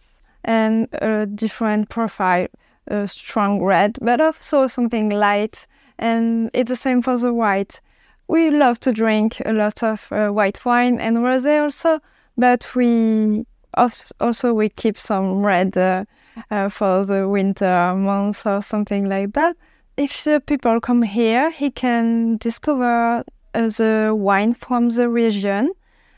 and 0.44 0.88
a 1.00 1.26
different 1.26 1.88
profile, 1.88 2.46
a 2.86 3.06
strong 3.06 3.60
red, 3.60 3.98
but 4.00 4.20
also 4.20 4.68
something 4.68 5.10
light. 5.10 5.66
And 5.98 6.50
it's 6.52 6.70
the 6.70 6.76
same 6.76 7.02
for 7.02 7.16
the 7.16 7.32
white. 7.32 7.80
We 8.28 8.50
love 8.50 8.80
to 8.80 8.92
drink 8.92 9.42
a 9.44 9.52
lot 9.52 9.82
of 9.82 10.10
uh, 10.10 10.28
white 10.28 10.64
wine 10.64 11.00
and 11.00 11.18
rosé 11.18 11.60
also, 11.60 12.00
but 12.36 12.70
we 12.74 13.44
also 13.74 14.54
we 14.54 14.68
keep 14.68 14.98
some 14.98 15.44
red 15.44 15.76
uh, 15.76 16.04
uh, 16.50 16.68
for 16.68 17.04
the 17.04 17.28
winter 17.28 17.94
months 17.94 18.46
or 18.46 18.62
something 18.62 19.08
like 19.08 19.32
that. 19.32 19.56
If 19.96 20.24
the 20.24 20.40
people 20.40 20.80
come 20.80 21.02
here, 21.02 21.50
he 21.50 21.70
can 21.70 22.38
discover 22.38 23.24
uh, 23.54 23.68
the 23.68 24.14
wine 24.16 24.54
from 24.54 24.88
the 24.90 25.08
region 25.08 25.72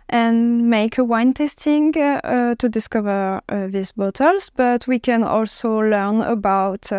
and 0.08 0.70
make 0.70 0.98
a 0.98 1.04
wine 1.04 1.32
tasting 1.32 1.94
uh, 1.96 2.20
uh, 2.22 2.54
to 2.56 2.68
discover 2.68 3.40
these 3.48 3.92
bottles. 3.92 4.50
But 4.50 4.86
we 4.86 4.98
can 4.98 5.24
also 5.24 5.78
learn 5.78 6.20
about 6.20 6.90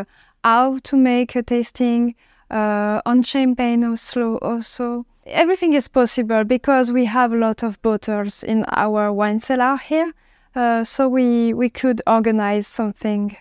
how 0.44 0.80
to 0.80 0.96
make 0.98 1.36
a 1.36 1.44
tasting 1.44 2.16
uh, 2.50 3.02
on 3.06 3.24
champagne 3.24 3.84
also. 3.84 4.38
Also, 4.38 5.06
everything 5.26 5.74
is 5.74 5.88
possible 5.88 6.44
because 6.44 6.92
we 6.92 7.06
have 7.06 7.34
a 7.34 7.38
lot 7.38 7.64
of 7.64 7.82
bottles 7.82 8.44
in 8.44 8.66
our 8.70 9.12
wine 9.12 9.40
cellar 9.40 9.78
here. 9.78 10.14
Uh, 10.56 10.84
so 10.84 11.08
we 11.08 11.54
we 11.54 11.70
could 11.70 12.02
organize 12.08 12.66
something 12.66 13.36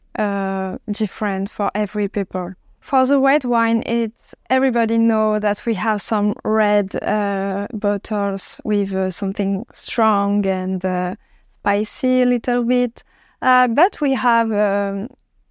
different 0.91 1.51
for 1.51 1.71
every 1.75 2.09
people. 2.09 2.55
For 2.85 3.07
the 3.07 3.19
white 3.19 3.47
wine, 3.47 3.83
it's 3.87 4.35
everybody 4.51 4.99
know 4.99 5.39
that 5.39 5.65
we 5.65 5.73
have 5.73 6.03
some 6.03 6.35
red 6.45 6.95
uh, 7.03 7.67
bottles 7.73 8.61
with 8.63 8.95
uh, 8.95 9.11
something 9.11 9.65
strong 9.73 10.47
and 10.47 10.85
uh, 10.85 11.15
spicy 11.53 12.21
a 12.21 12.27
little 12.27 12.63
bit, 12.63 13.03
uh, 13.41 13.69
but 13.69 14.03
we 14.03 14.13
have 14.13 14.53
um, 14.53 15.09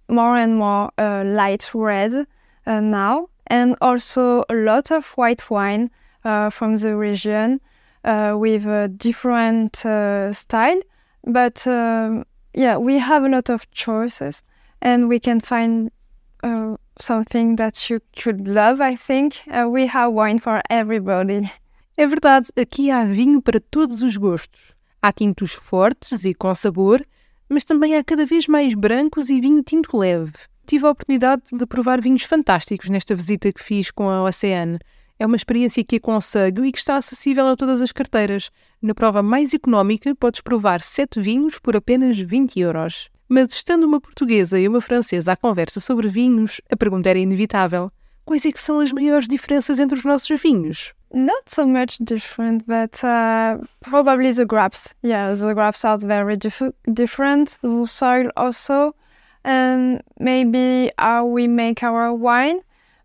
more 0.08 0.36
and 0.36 0.56
more 0.56 0.92
uh, 0.96 1.24
light 1.26 1.68
red 1.74 2.14
uh, 2.66 2.80
now, 2.80 3.26
and 3.48 3.76
also 3.80 4.44
a 4.48 4.54
lot 4.54 4.90
of 4.90 5.12
white 5.16 5.50
wine 5.50 5.90
from 6.50 6.76
the 6.76 6.96
region 6.96 7.60
with 8.04 8.66
a 8.66 8.88
different 8.88 9.76
style. 9.76 10.80
But 11.26 11.66
um, 11.66 12.24
yeah, 12.52 12.76
we 12.76 12.98
have 12.98 13.24
a 13.24 13.28
lot 13.28 13.48
of 13.48 13.70
choices, 13.70 14.42
and 14.82 15.08
we 15.08 15.18
can 15.18 15.40
find 15.40 15.90
something 16.98 17.56
that 17.56 17.90
you 17.90 18.00
could 18.14 18.46
love, 18.46 18.80
I 18.80 18.94
think. 18.94 19.42
Uh, 19.48 19.68
we 19.68 19.86
have 19.86 20.12
wine 20.12 20.38
for 20.38 20.60
everybody. 20.68 21.50
É 21.96 22.06
verdade, 22.06 22.48
aqui 22.56 22.90
há 22.90 23.04
vinho 23.04 23.40
para 23.40 23.60
todos 23.60 24.02
os 24.02 24.16
gostos. 24.16 24.74
Há 25.00 25.12
tintos 25.12 25.52
fortes 25.52 26.24
e 26.24 26.34
com 26.34 26.54
sabor, 26.54 27.04
mas 27.48 27.64
também 27.64 27.96
há 27.96 28.04
cada 28.04 28.26
vez 28.26 28.46
mais 28.46 28.74
brancos 28.74 29.30
e 29.30 29.40
vinho 29.40 29.62
tinto 29.62 29.96
leve. 29.96 30.32
Tive 30.66 30.86
a 30.86 30.90
oportunidade 30.90 31.42
de 31.52 31.66
provar 31.66 32.00
vinhos 32.00 32.22
fantásticos 32.22 32.88
nesta 32.88 33.14
visita 33.14 33.52
que 33.52 33.62
fiz 33.62 33.90
com 33.90 34.08
a 34.08 34.22
Oceane. 34.22 34.78
É 35.18 35.26
uma 35.26 35.36
experiência 35.36 35.84
que 35.84 35.96
aconselho 35.96 36.64
e 36.64 36.72
que 36.72 36.78
está 36.78 36.96
acessível 36.96 37.46
a 37.46 37.56
todas 37.56 37.82
as 37.82 37.92
carteiras. 37.92 38.50
Na 38.80 38.94
prova 38.94 39.22
mais 39.22 39.52
económica, 39.52 40.14
podes 40.14 40.40
provar 40.40 40.80
7 40.80 41.20
vinhos 41.20 41.58
por 41.58 41.76
apenas 41.76 42.18
20 42.18 42.58
euros. 42.58 43.10
Mas 43.28 43.52
estando 43.52 43.84
uma 43.84 44.00
portuguesa 44.00 44.58
e 44.58 44.66
uma 44.66 44.80
francesa 44.80 45.32
à 45.32 45.36
conversa 45.36 45.80
sobre 45.80 46.08
vinhos, 46.08 46.60
a 46.70 46.76
pergunta 46.76 47.10
era 47.10 47.18
inevitável. 47.18 47.90
Quais 48.24 48.46
é 48.46 48.50
que 48.50 48.60
são 48.60 48.80
as 48.80 48.90
maiores 48.90 49.28
diferenças 49.28 49.78
entre 49.78 49.98
os 49.98 50.04
nossos 50.04 50.40
vinhos? 50.40 50.94
Not 51.12 51.42
so 51.46 51.66
much 51.66 51.98
different, 52.00 52.64
but 52.66 52.98
uh, 53.04 53.62
probably 53.80 54.32
the 54.34 54.46
grapes. 54.46 54.94
Yeah, 55.04 55.32
the 55.34 55.54
grapes 55.54 55.84
are 55.84 55.98
very 55.98 56.36
dif- 56.36 56.72
different. 56.90 57.58
The 57.60 57.86
soil 57.86 58.30
also, 58.34 58.94
and 59.44 60.02
maybe 60.18 60.90
how 60.98 61.26
we 61.26 61.46
make 61.46 61.82
our 61.82 62.12
wine. 62.12 62.60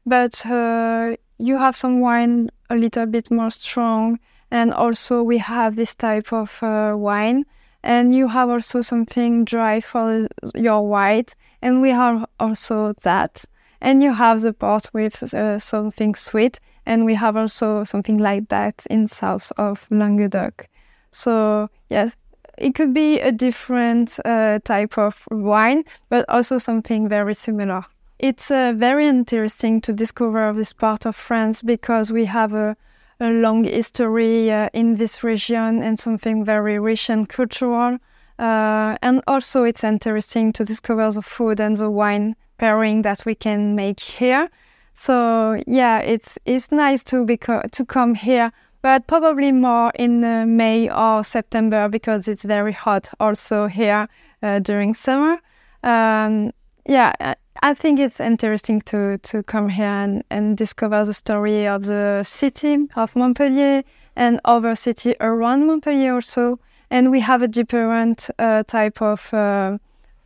But 0.06 0.46
uh, 0.46 1.16
you 1.38 1.58
have 1.58 1.78
some 1.78 2.00
wine 2.00 2.50
a 2.70 2.76
little 2.76 3.06
bit 3.06 3.30
more 3.30 3.52
strong, 3.52 4.20
and 4.52 4.74
also 4.74 5.22
we 5.22 5.38
have 5.38 5.76
this 5.76 5.96
type 5.96 6.34
of 6.34 6.62
uh, 6.64 6.94
wine, 6.96 7.46
and 7.84 8.16
you 8.16 8.28
have 8.28 8.50
also 8.50 8.82
something 8.82 9.46
dry 9.46 9.82
for 9.82 10.28
your 10.56 10.88
white, 10.88 11.36
and 11.62 11.82
we 11.82 11.90
have 11.90 12.26
also 12.40 12.94
that, 13.04 13.46
and 13.82 14.02
you 14.04 14.14
have 14.14 14.42
the 14.42 14.54
part 14.54 14.90
with 14.94 15.34
uh, 15.34 15.60
something 15.60 16.16
sweet, 16.16 16.60
and 16.86 17.06
we 17.06 17.16
have 17.16 17.38
also 17.38 17.84
something 17.84 18.18
like 18.18 18.50
that 18.50 18.86
in 18.90 19.08
south 19.08 19.52
of 19.58 19.86
Languedoc. 19.90 20.68
So 21.12 21.70
yes, 21.90 22.16
it 22.60 22.76
could 22.76 22.94
be 22.94 23.20
a 23.20 23.32
different 23.32 24.20
uh, 24.26 24.60
type 24.64 24.98
of 24.98 25.24
wine, 25.32 25.84
but 26.10 26.26
also 26.30 26.58
something 26.58 27.10
very 27.10 27.34
similar. 27.34 27.86
It's 28.20 28.52
uh, 28.52 28.74
very 28.76 29.08
interesting 29.08 29.82
to 29.82 29.94
discover 29.94 30.54
this 30.54 30.74
part 30.74 31.06
of 31.06 31.16
France 31.16 31.62
because 31.62 32.12
we 32.12 32.26
have 32.26 32.54
a, 32.54 32.76
a 33.20 33.30
long 33.30 33.64
history 33.64 34.52
uh, 34.52 34.70
in 34.74 34.98
this 34.98 35.24
region 35.24 35.82
and 35.82 35.98
something 35.98 36.44
very 36.44 36.80
rich 36.80 37.10
and 37.10 37.28
cultural. 37.28 37.98
Uh, 38.38 38.98
and 39.02 39.22
also, 39.28 39.64
it's 39.64 39.84
interesting 39.84 40.54
to 40.54 40.66
discover 40.66 41.10
the 41.12 41.22
food 41.22 41.60
and 41.60 41.78
the 41.78 41.90
wine 41.90 42.36
pairing 42.58 43.02
that 43.04 43.24
we 43.26 43.36
can 43.36 43.76
make 43.76 44.00
here. 44.00 44.50
So 44.94 45.62
yeah, 45.66 46.00
it's 46.00 46.38
it's 46.46 46.72
nice 46.72 47.04
to 47.06 47.26
beco- 47.26 47.72
to 47.72 47.86
come 47.86 48.16
here, 48.16 48.52
but 48.82 49.08
probably 49.08 49.52
more 49.52 49.92
in 49.96 50.24
uh, 50.24 50.46
May 50.46 50.90
or 50.90 51.24
September 51.24 51.90
because 51.90 52.28
it's 52.28 52.46
very 52.46 52.72
hot 52.72 53.10
also 53.20 53.68
here 53.68 54.08
uh, 54.42 54.60
during 54.60 54.94
summer. 54.94 55.40
Um, 55.84 56.52
yeah, 56.88 57.14
I 57.62 57.74
think 57.74 58.00
it's 58.00 58.20
interesting 58.20 58.82
to 58.84 59.18
to 59.18 59.44
come 59.44 59.70
here 59.70 59.86
and, 59.86 60.24
and 60.30 60.58
discover 60.58 61.06
the 61.06 61.14
story 61.14 61.68
of 61.68 61.86
the 61.86 62.24
city 62.24 62.88
of 62.96 63.16
Montpellier 63.16 63.84
and 64.16 64.40
other 64.46 64.76
city 64.76 65.16
around 65.20 65.68
Montpellier 65.68 66.14
also. 66.14 66.60
And 66.90 67.12
we 67.12 67.20
have 67.20 67.44
a 67.44 67.48
different 67.48 68.30
uh, 68.40 68.64
type 68.64 69.02
of 69.02 69.34
uh, 69.34 69.78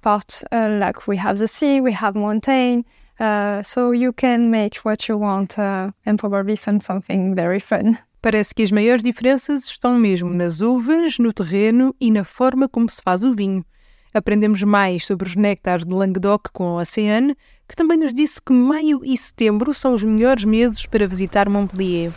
part, 0.01 0.43
uh, 0.51 0.77
like 0.79 1.07
we 1.07 1.17
have 1.17 1.37
the 1.37 1.47
sea, 1.47 1.81
we 1.81 1.91
have 1.91 2.15
mountain. 2.15 2.85
Uh, 3.19 3.61
so 3.63 3.91
you 3.91 4.13
can 4.13 4.49
make 4.49 4.77
what 4.77 5.07
you 5.07 5.17
want 5.17 5.57
and 5.57 6.17
probably 6.17 6.55
find 6.55 6.81
something 6.81 7.35
very 7.35 7.59
fun. 7.59 7.99
Parece 8.23 8.55
que 8.55 8.63
as 8.63 8.71
maiores 8.71 9.03
diferenças 9.03 9.65
estão 9.65 9.99
mesmo 9.99 10.33
nas 10.33 10.61
uvas, 10.61 11.17
no 11.19 11.33
terreno 11.33 11.93
e 11.99 12.09
na 12.09 12.23
forma 12.23 12.69
como 12.69 12.89
se 12.89 13.01
faz 13.03 13.25
o 13.25 13.33
vinho. 13.33 13.65
Aprendemos 14.13 14.63
mais 14.63 15.05
sobre 15.05 15.27
os 15.27 15.35
néctares 15.35 15.85
de 15.85 15.93
Languedoc 15.93 16.47
com 16.53 16.63
a 16.63 16.81
Oceane, 16.81 17.35
que 17.67 17.75
também 17.75 17.97
nos 17.97 18.13
disse 18.13 18.41
que 18.41 18.53
maio 18.53 19.01
e 19.03 19.17
setembro 19.17 19.73
são 19.73 19.91
os 19.91 20.05
melhores 20.05 20.45
meses 20.45 20.85
para 20.85 21.05
visitar 21.05 21.49
Montpellier. 21.49 22.13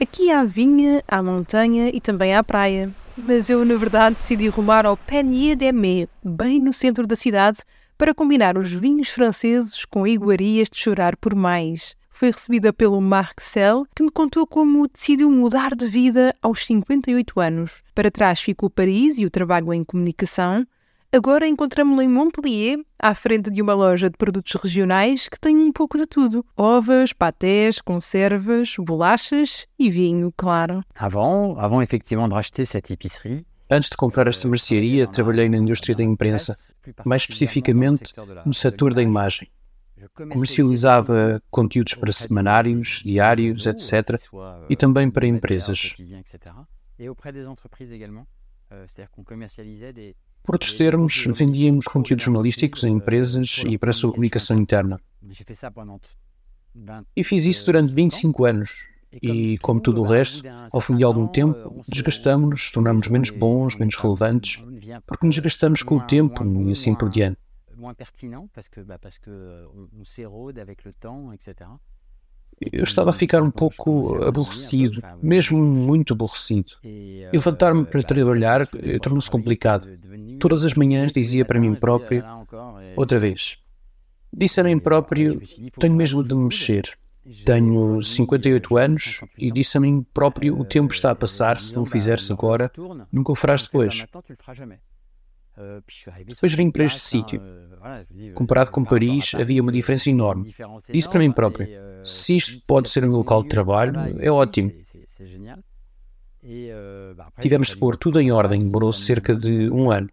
Aqui 0.00 0.30
há 0.30 0.42
vinha, 0.44 1.04
há 1.06 1.22
montanha 1.22 1.90
e 1.90 2.00
também 2.00 2.34
há 2.34 2.42
praia. 2.42 2.90
Mas 3.18 3.50
eu, 3.50 3.66
na 3.66 3.76
verdade, 3.76 4.16
decidi 4.16 4.48
rumar 4.48 4.86
ao 4.86 4.96
Panier 4.96 5.54
d'Aimé, 5.54 6.08
bem 6.24 6.58
no 6.58 6.72
centro 6.72 7.06
da 7.06 7.16
cidade, 7.16 7.58
para 7.98 8.14
combinar 8.14 8.56
os 8.56 8.72
vinhos 8.72 9.10
franceses 9.10 9.84
com 9.84 10.06
iguarias 10.06 10.70
de 10.70 10.78
chorar 10.78 11.18
por 11.18 11.34
mais 11.34 11.94
foi 12.16 12.30
recebida 12.30 12.72
pelo 12.72 12.98
Marcel, 12.98 13.86
que 13.94 14.02
me 14.02 14.10
contou 14.10 14.46
como 14.46 14.88
decidiu 14.88 15.30
mudar 15.30 15.76
de 15.76 15.86
vida 15.86 16.34
aos 16.40 16.64
58 16.64 17.38
anos. 17.38 17.82
Para 17.94 18.10
trás 18.10 18.40
ficou 18.40 18.70
Paris 18.70 19.18
e 19.18 19.26
o 19.26 19.30
trabalho 19.30 19.70
em 19.70 19.84
comunicação. 19.84 20.66
Agora 21.12 21.46
encontramos-lo 21.46 22.00
em 22.00 22.08
Montpellier, 22.08 22.78
à 22.98 23.14
frente 23.14 23.50
de 23.50 23.60
uma 23.60 23.74
loja 23.74 24.08
de 24.08 24.16
produtos 24.16 24.54
regionais 24.54 25.28
que 25.28 25.38
tem 25.38 25.58
um 25.58 25.70
pouco 25.70 25.98
de 25.98 26.06
tudo: 26.06 26.42
ovas, 26.56 27.12
patés, 27.12 27.82
conservas, 27.82 28.74
bolachas 28.78 29.66
e 29.78 29.90
vinho, 29.90 30.32
claro. 30.34 30.82
Avant, 30.94 31.58
avant 31.58 31.82
effectivement 31.82 32.28
de 32.28 32.34
racheter 32.34 32.66
cette 32.66 32.90
épicerie, 32.90 33.44
Antes 33.68 33.90
de 33.90 33.96
comprar 33.96 34.28
esta 34.28 34.46
mercearia, 34.46 35.08
trabalhei 35.08 35.48
na 35.48 35.56
indústria 35.56 35.96
da 35.96 36.04
imprensa, 36.04 36.56
mais 37.04 37.22
especificamente 37.22 38.14
no 38.44 38.54
setor 38.54 38.94
da 38.94 39.02
imagem. 39.02 39.48
Comercializava 40.14 41.42
conteúdos 41.50 41.94
para 41.94 42.12
semanários, 42.12 43.02
diários, 43.04 43.66
etc. 43.66 44.20
e 44.68 44.76
também 44.76 45.10
para 45.10 45.26
empresas. 45.26 45.94
Por 50.42 50.54
outros 50.54 50.72
termos, 50.74 51.26
vendíamos 51.34 51.86
conteúdos 51.86 52.24
jornalísticos 52.24 52.84
a 52.84 52.88
empresas 52.88 53.62
e 53.66 53.78
para 53.78 53.90
a 53.90 53.92
sua 53.92 54.10
comunicação 54.10 54.58
interna. 54.58 55.00
E 57.16 57.24
fiz 57.24 57.44
isso 57.44 57.66
durante 57.66 57.92
25 57.94 58.44
anos. 58.44 58.88
E, 59.22 59.56
como 59.58 59.80
tudo 59.80 60.02
o 60.02 60.04
resto, 60.04 60.42
ao 60.70 60.80
fim 60.80 60.96
de 60.96 61.04
algum 61.04 61.26
tempo, 61.26 61.82
desgastamos-nos, 61.88 62.70
tornamos 62.70 63.08
menos 63.08 63.30
bons, 63.30 63.76
menos 63.76 63.94
relevantes, 63.94 64.62
porque 65.06 65.26
nos 65.26 65.38
gastamos 65.38 65.82
com 65.82 65.96
o 65.96 66.06
tempo 66.06 66.44
e 66.44 66.70
assim 66.70 66.94
por 66.94 67.08
diante. 67.08 67.38
Eu 72.58 72.84
estava 72.84 73.10
a 73.10 73.12
ficar 73.12 73.42
um 73.42 73.50
pouco 73.50 74.24
aborrecido, 74.24 75.02
mesmo 75.22 75.58
muito 75.58 76.14
aborrecido. 76.14 76.72
E 76.82 77.28
levantar-me 77.32 77.84
para 77.84 78.02
trabalhar 78.02 78.66
tornou-se 79.02 79.30
complicado. 79.30 79.86
Todas 80.40 80.64
as 80.64 80.72
manhãs 80.74 81.12
dizia 81.12 81.44
para 81.44 81.60
mim 81.60 81.74
próprio, 81.74 82.24
outra 82.96 83.18
vez. 83.18 83.58
Disse 84.32 84.60
a 84.60 84.64
mim 84.64 84.78
próprio, 84.78 85.40
tenho 85.78 85.94
mesmo 85.94 86.22
de 86.22 86.34
me 86.34 86.44
mexer. 86.44 86.98
Tenho 87.44 88.02
58 88.02 88.76
anos 88.76 89.20
e 89.36 89.50
disse 89.50 89.76
a 89.76 89.80
mim 89.80 90.06
próprio: 90.14 90.58
o 90.58 90.64
tempo 90.64 90.94
está 90.94 91.10
a 91.10 91.14
passar, 91.14 91.58
se 91.58 91.74
não 91.74 91.84
fizeres 91.84 92.30
agora, 92.30 92.70
nunca 93.12 93.32
o 93.32 93.34
farás 93.34 93.64
depois. 93.64 94.06
Depois 96.26 96.54
vim 96.54 96.70
para 96.70 96.84
este 96.84 97.00
sítio. 97.00 97.40
Comparado 98.34 98.70
com 98.70 98.84
Paris, 98.84 99.34
havia 99.34 99.62
uma 99.62 99.72
diferença 99.72 100.10
enorme. 100.10 100.54
Disse 100.88 101.08
para 101.08 101.20
mim 101.20 101.32
próprio: 101.32 101.68
se 102.04 102.36
isto 102.36 102.62
pode 102.66 102.90
ser 102.90 103.04
um 103.04 103.10
local 103.10 103.42
de 103.42 103.48
trabalho, 103.48 103.94
é 104.18 104.30
ótimo. 104.30 104.72
Tivemos 107.40 107.68
de 107.68 107.76
pôr 107.76 107.96
tudo 107.96 108.20
em 108.20 108.30
ordem, 108.30 108.60
demorou 108.60 108.92
cerca 108.92 109.34
de 109.34 109.70
um 109.70 109.90
ano. 109.90 110.08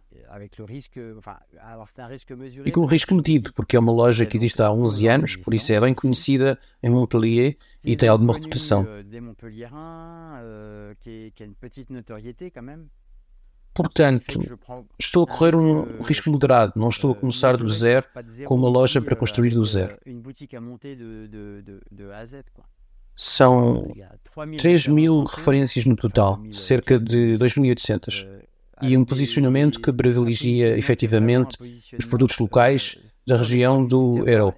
E 2.65 2.71
com 2.71 2.81
o 2.81 2.85
risco 2.85 3.13
medido, 3.13 3.53
porque 3.53 3.75
é 3.75 3.79
uma 3.79 3.91
loja 3.91 4.25
que 4.25 4.35
existe 4.35 4.59
há 4.63 4.71
11 4.71 5.07
anos, 5.07 5.35
por 5.35 5.53
isso 5.53 5.71
é 5.71 5.79
bem 5.79 5.93
conhecida 5.93 6.57
em 6.81 6.89
Montpellier 6.89 7.55
e 7.83 7.95
tem 7.95 8.09
alguma 8.09 8.33
reputação. 8.33 8.87
Portanto, 13.73 14.39
estou 14.99 15.23
a 15.23 15.27
correr 15.27 15.55
um 15.55 16.01
risco 16.03 16.29
moderado, 16.29 16.73
não 16.75 16.89
estou 16.89 17.11
a 17.11 17.15
começar 17.15 17.57
do 17.57 17.67
zero 17.67 18.05
com 18.45 18.55
uma 18.55 18.69
loja 18.69 19.01
para 19.01 19.15
construir 19.15 19.51
do 19.51 19.65
zero. 19.65 19.97
São 23.15 23.91
3 24.57 24.87
mil 24.87 25.23
referências 25.23 25.85
no 25.85 25.95
total, 25.95 26.39
cerca 26.51 26.99
de 26.99 27.35
2.800, 27.37 28.27
e 28.81 28.97
um 28.97 29.05
posicionamento 29.05 29.79
que 29.79 29.93
privilegia 29.93 30.77
efetivamente 30.77 31.57
os 31.97 32.05
produtos 32.05 32.37
locais 32.37 32.99
da 33.25 33.37
região 33.37 33.85
do 33.85 34.27
Hérault. 34.27 34.57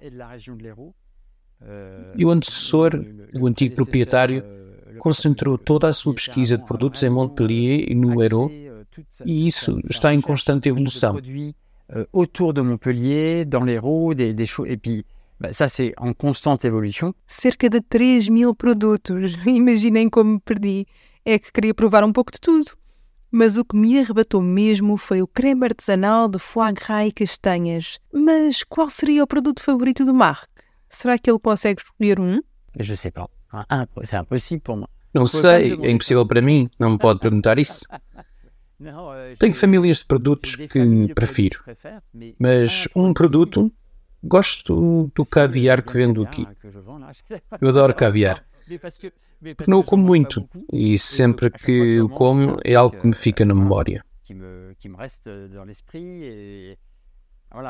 E 2.16 2.24
o 2.24 2.30
antecessor, 2.30 2.92
o 3.38 3.46
antigo 3.46 3.76
proprietário, 3.76 4.42
concentrou 4.98 5.56
toda 5.56 5.88
a 5.88 5.92
sua 5.92 6.14
pesquisa 6.14 6.58
de 6.58 6.64
produtos 6.64 7.02
em 7.02 7.10
Montpellier 7.10 7.90
e 7.90 7.94
no 7.94 8.22
Hérault, 8.22 8.65
e 9.24 9.46
isso 9.46 9.80
está 9.88 10.12
em 10.12 10.20
constante 10.20 10.68
evolução. 10.68 11.20
Autour 12.12 12.52
de 12.52 12.62
Montpellier, 12.62 13.44
dans 13.44 13.64
l'Hérault, 13.64 14.14
des, 14.14 14.34
des 14.34 14.46
choses, 14.46 14.68
et 14.68 14.76
puis 14.76 15.04
ça 15.52 15.68
c'est 15.68 15.94
en 15.98 16.12
constante 16.12 16.64
évolution. 16.64 17.14
Cerca 17.26 17.68
de 17.68 17.80
3 17.80 18.28
mil 18.28 18.54
produtos. 18.56 19.36
Imaginem 19.46 20.10
como 20.10 20.34
me 20.34 20.40
perdi. 20.40 20.86
É 21.24 21.38
que 21.38 21.52
queria 21.52 21.74
provar 21.74 22.04
um 22.04 22.12
pouco 22.12 22.32
de 22.32 22.40
tudo. 22.40 22.72
Mas 23.30 23.56
o 23.56 23.64
que 23.64 23.76
me 23.76 23.98
arrebatou 23.98 24.40
mesmo 24.40 24.96
foi 24.96 25.20
o 25.20 25.26
creme 25.26 25.64
artesanal 25.64 26.28
de 26.28 26.38
foie 26.38 26.72
gras 26.72 27.08
e 27.08 27.12
castanhas. 27.12 27.98
Mas 28.12 28.62
qual 28.64 28.88
seria 28.88 29.24
o 29.24 29.26
produto 29.26 29.60
favorito 29.60 30.04
do 30.04 30.14
Marc? 30.14 30.48
Será 30.88 31.18
que 31.18 31.28
ele 31.30 31.38
consegue 31.38 31.82
escolher 31.82 32.20
um? 32.20 32.40
Je 32.78 32.96
sais 32.96 33.12
pas. 33.12 33.28
Ah, 33.52 33.86
c'est 34.04 34.16
impossible 34.16 34.60
pour 34.62 34.76
moi. 34.76 34.88
Não 35.12 35.26
sei, 35.26 35.72
é 35.82 35.90
impossível 35.90 36.26
para 36.26 36.42
mim, 36.42 36.68
não 36.78 36.90
me 36.90 36.98
pode 36.98 37.20
perguntar 37.20 37.58
isso. 37.58 37.86
Tenho 39.38 39.54
famílias 39.54 39.98
de 39.98 40.06
produtos 40.06 40.56
que 40.56 41.14
prefiro, 41.14 41.62
mas 42.38 42.88
um 42.94 43.12
produto 43.12 43.72
gosto 44.22 45.10
do 45.14 45.24
caviar 45.24 45.82
que 45.82 45.92
vendo 45.92 46.22
aqui. 46.22 46.46
Eu 47.60 47.68
adoro 47.68 47.94
caviar. 47.96 48.44
Porque 49.56 49.70
não 49.70 49.78
o 49.78 49.84
como 49.84 50.04
muito 50.04 50.48
e 50.72 50.98
sempre 50.98 51.50
que 51.50 52.00
o 52.00 52.08
como 52.08 52.58
é 52.64 52.74
algo 52.74 53.00
que 53.00 53.06
me 53.06 53.14
fica 53.14 53.44
na 53.44 53.54
memória. 53.54 54.02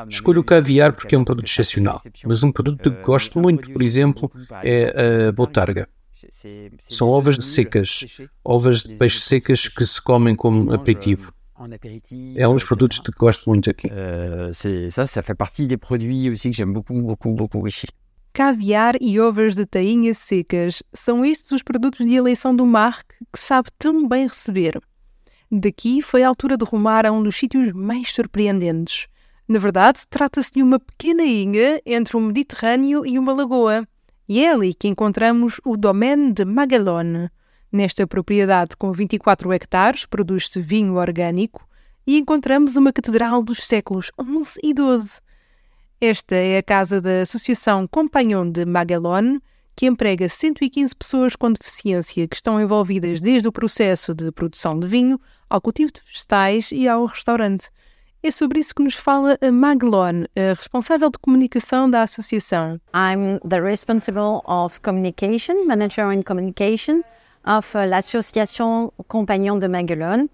Escolho 0.09 0.41
o 0.41 0.43
caviar 0.43 0.93
porque 0.93 1.15
é 1.15 1.17
um 1.17 1.23
produto 1.23 1.45
excepcional, 1.45 2.01
mas 2.25 2.41
um 2.41 2.51
produto 2.51 2.91
que 2.91 3.03
gosto 3.03 3.39
muito, 3.39 3.71
por 3.71 3.81
exemplo, 3.81 4.31
é 4.63 5.27
a 5.27 5.31
botarga. 5.31 5.87
São 6.89 7.09
ovas 7.09 7.37
de 7.37 7.45
secas, 7.45 8.05
ovas 8.43 8.83
de 8.83 8.95
peixe 8.95 9.19
secas 9.19 9.67
que 9.67 9.85
se 9.85 10.01
comem 10.01 10.35
como 10.35 10.73
aperitivo. 10.73 11.33
É 12.35 12.47
um 12.47 12.53
dos 12.53 12.63
produtos 12.63 12.99
que 12.99 13.11
gosto 13.11 13.49
muito 13.49 13.69
aqui. 13.69 13.89
ça, 14.91 15.07
ça 15.07 15.23
fait 15.23 15.35
partie 15.35 15.65
des 15.65 15.77
produits 15.77 16.29
aussi 16.29 16.51
que 16.51 16.55
j'aime 16.55 16.73
beaucoup, 16.73 17.01
beaucoup, 17.01 17.33
beaucoup 17.33 17.67
ici. 17.67 17.87
Caviar 18.33 18.95
e 19.01 19.19
ovas 19.19 19.55
de 19.55 19.65
tainha 19.65 20.13
secas 20.13 20.83
são 20.93 21.25
estes 21.25 21.51
os 21.53 21.63
produtos 21.63 22.05
de 22.05 22.13
eleição 22.13 22.55
do 22.55 22.67
Marc 22.67 23.07
que 23.33 23.39
sabe 23.39 23.69
tão 23.79 24.07
bem 24.07 24.27
receber. 24.27 24.79
Daqui 25.51 26.03
foi 26.03 26.21
a 26.21 26.27
altura 26.27 26.55
de 26.55 26.63
rumar 26.63 27.05
a 27.07 27.11
um 27.11 27.23
dos 27.23 27.35
sítios 27.35 27.71
mais 27.71 28.13
surpreendentes. 28.13 29.07
Na 29.47 29.57
verdade, 29.57 30.01
trata-se 30.07 30.51
de 30.51 30.61
uma 30.61 30.77
pequena 30.79 31.23
ilha 31.23 31.81
entre 31.83 32.15
o 32.15 32.21
Mediterrâneo 32.21 33.03
e 33.05 33.17
uma 33.17 33.33
lagoa. 33.33 33.87
E 34.29 34.43
é 34.43 34.51
ali 34.51 34.73
que 34.73 34.89
encontramos 34.89 35.61
o 35.63 35.77
Domaine 35.77 36.33
de 36.33 36.43
Magalone. 36.43 37.29
Nesta 37.71 38.05
propriedade 38.05 38.75
com 38.75 38.91
24 38.91 39.53
hectares 39.53 40.05
produz-se 40.05 40.59
vinho 40.59 40.95
orgânico 40.95 41.65
e 42.05 42.17
encontramos 42.17 42.75
uma 42.75 42.91
catedral 42.91 43.41
dos 43.41 43.65
séculos 43.65 44.11
XI 44.21 44.59
e 44.61 44.73
XII. 44.73 45.21
Esta 46.01 46.35
é 46.35 46.57
a 46.57 46.63
casa 46.63 46.99
da 46.99 47.21
Associação 47.21 47.87
Compagnon 47.87 48.51
de 48.51 48.65
Magalone, 48.65 49.39
que 49.73 49.85
emprega 49.85 50.27
115 50.27 50.93
pessoas 50.93 51.35
com 51.35 51.51
deficiência 51.51 52.27
que 52.27 52.35
estão 52.35 52.59
envolvidas 52.59 53.21
desde 53.21 53.47
o 53.47 53.51
processo 53.51 54.13
de 54.13 54.29
produção 54.31 54.77
de 54.77 54.87
vinho 54.87 55.19
ao 55.49 55.61
cultivo 55.61 55.91
de 55.91 56.01
vegetais 56.05 56.71
e 56.73 56.85
ao 56.85 57.05
restaurante. 57.05 57.69
É 58.23 58.31
sobre 58.31 58.59
isso 58.59 58.73
que 58.73 58.81
nos 58.81 58.95
fala 58.95 59.37
a 59.39 59.51
Maglone, 59.51 60.27
a 60.35 60.49
responsável 60.49 61.11
de 61.11 61.19
comunicação 61.19 61.89
da 61.89 62.01
associação. 62.01 62.81
I'm 62.91 63.39
the 63.47 63.61
responsible 63.61 64.41
of 64.45 64.81
communication, 64.81 65.67
manager 65.67 66.11
in 66.11 66.23
communication 66.23 67.03
of 67.45 67.77
uh, 67.77 67.85
l'association 67.85 68.91
Compagnon 69.07 69.59
de 69.59 69.67
Maguelone. 69.67 70.29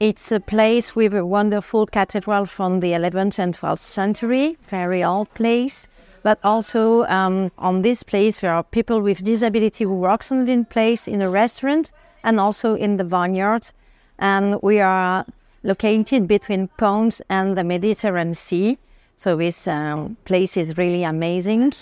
It's 0.00 0.32
a 0.32 0.40
place 0.40 0.96
with 0.96 1.14
a 1.14 1.24
wonderful 1.24 1.86
cathedral 1.86 2.46
from 2.46 2.80
the 2.80 2.92
11th 2.92 3.38
and 3.38 3.54
12th 3.54 3.78
century, 3.78 4.58
very 4.68 5.04
old 5.04 5.32
place. 5.34 5.86
But 6.24 6.38
also 6.42 7.04
um, 7.04 7.52
on 7.58 7.82
this 7.82 8.02
place, 8.02 8.40
there 8.40 8.52
are 8.52 8.64
people 8.64 9.00
with 9.00 9.22
disability 9.22 9.84
who 9.84 9.94
work 9.94 10.22
on 10.32 10.46
the 10.46 10.64
place 10.64 11.06
in 11.06 11.22
a 11.22 11.30
restaurant 11.30 11.92
and 12.24 12.40
also 12.40 12.74
in 12.74 12.96
the 12.96 13.04
vineyard. 13.04 13.70
And 14.18 14.60
we 14.62 14.80
are 14.80 15.24
located 15.62 16.26
between 16.26 16.68
Ponds 16.78 17.22
and 17.28 17.56
the 17.56 17.64
Mediterranean 17.64 18.34
Sea. 18.34 18.78
So 19.16 19.36
this 19.36 19.68
um, 19.68 20.16
place 20.24 20.56
is 20.56 20.78
really 20.78 21.04
amazing. 21.04 21.72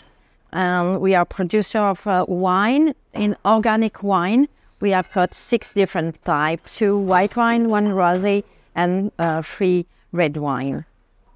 Um, 0.52 1.00
we 1.00 1.14
are 1.14 1.24
producer 1.24 1.78
of 1.78 2.06
uh, 2.06 2.24
wine 2.26 2.94
in 3.12 3.36
organic 3.44 4.02
wine. 4.02 4.48
We 4.80 4.90
have 4.90 5.12
got 5.12 5.34
six 5.34 5.72
different 5.72 6.24
types: 6.24 6.78
two 6.78 6.96
white 6.96 7.36
wine, 7.36 7.68
one 7.68 7.88
rosé, 7.88 8.44
and 8.74 9.12
uh, 9.18 9.42
three 9.42 9.86
red 10.12 10.36
wine. 10.36 10.84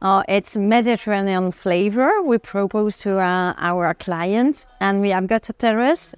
Uh, 0.01 0.25
it's 0.29 0.57
Mediterranean 0.57 1.53
flavor 1.53 2.23
we 2.23 2.39
propose 2.39 2.99
to 2.99 3.19
uh, 3.19 3.55
our 3.57 3.95
clients, 3.95 4.67
and 4.81 5.01
we 5.01 5.11
have 5.11 5.29
got 5.29 5.49
a 5.49 5.53
terrace. 5.53 6.15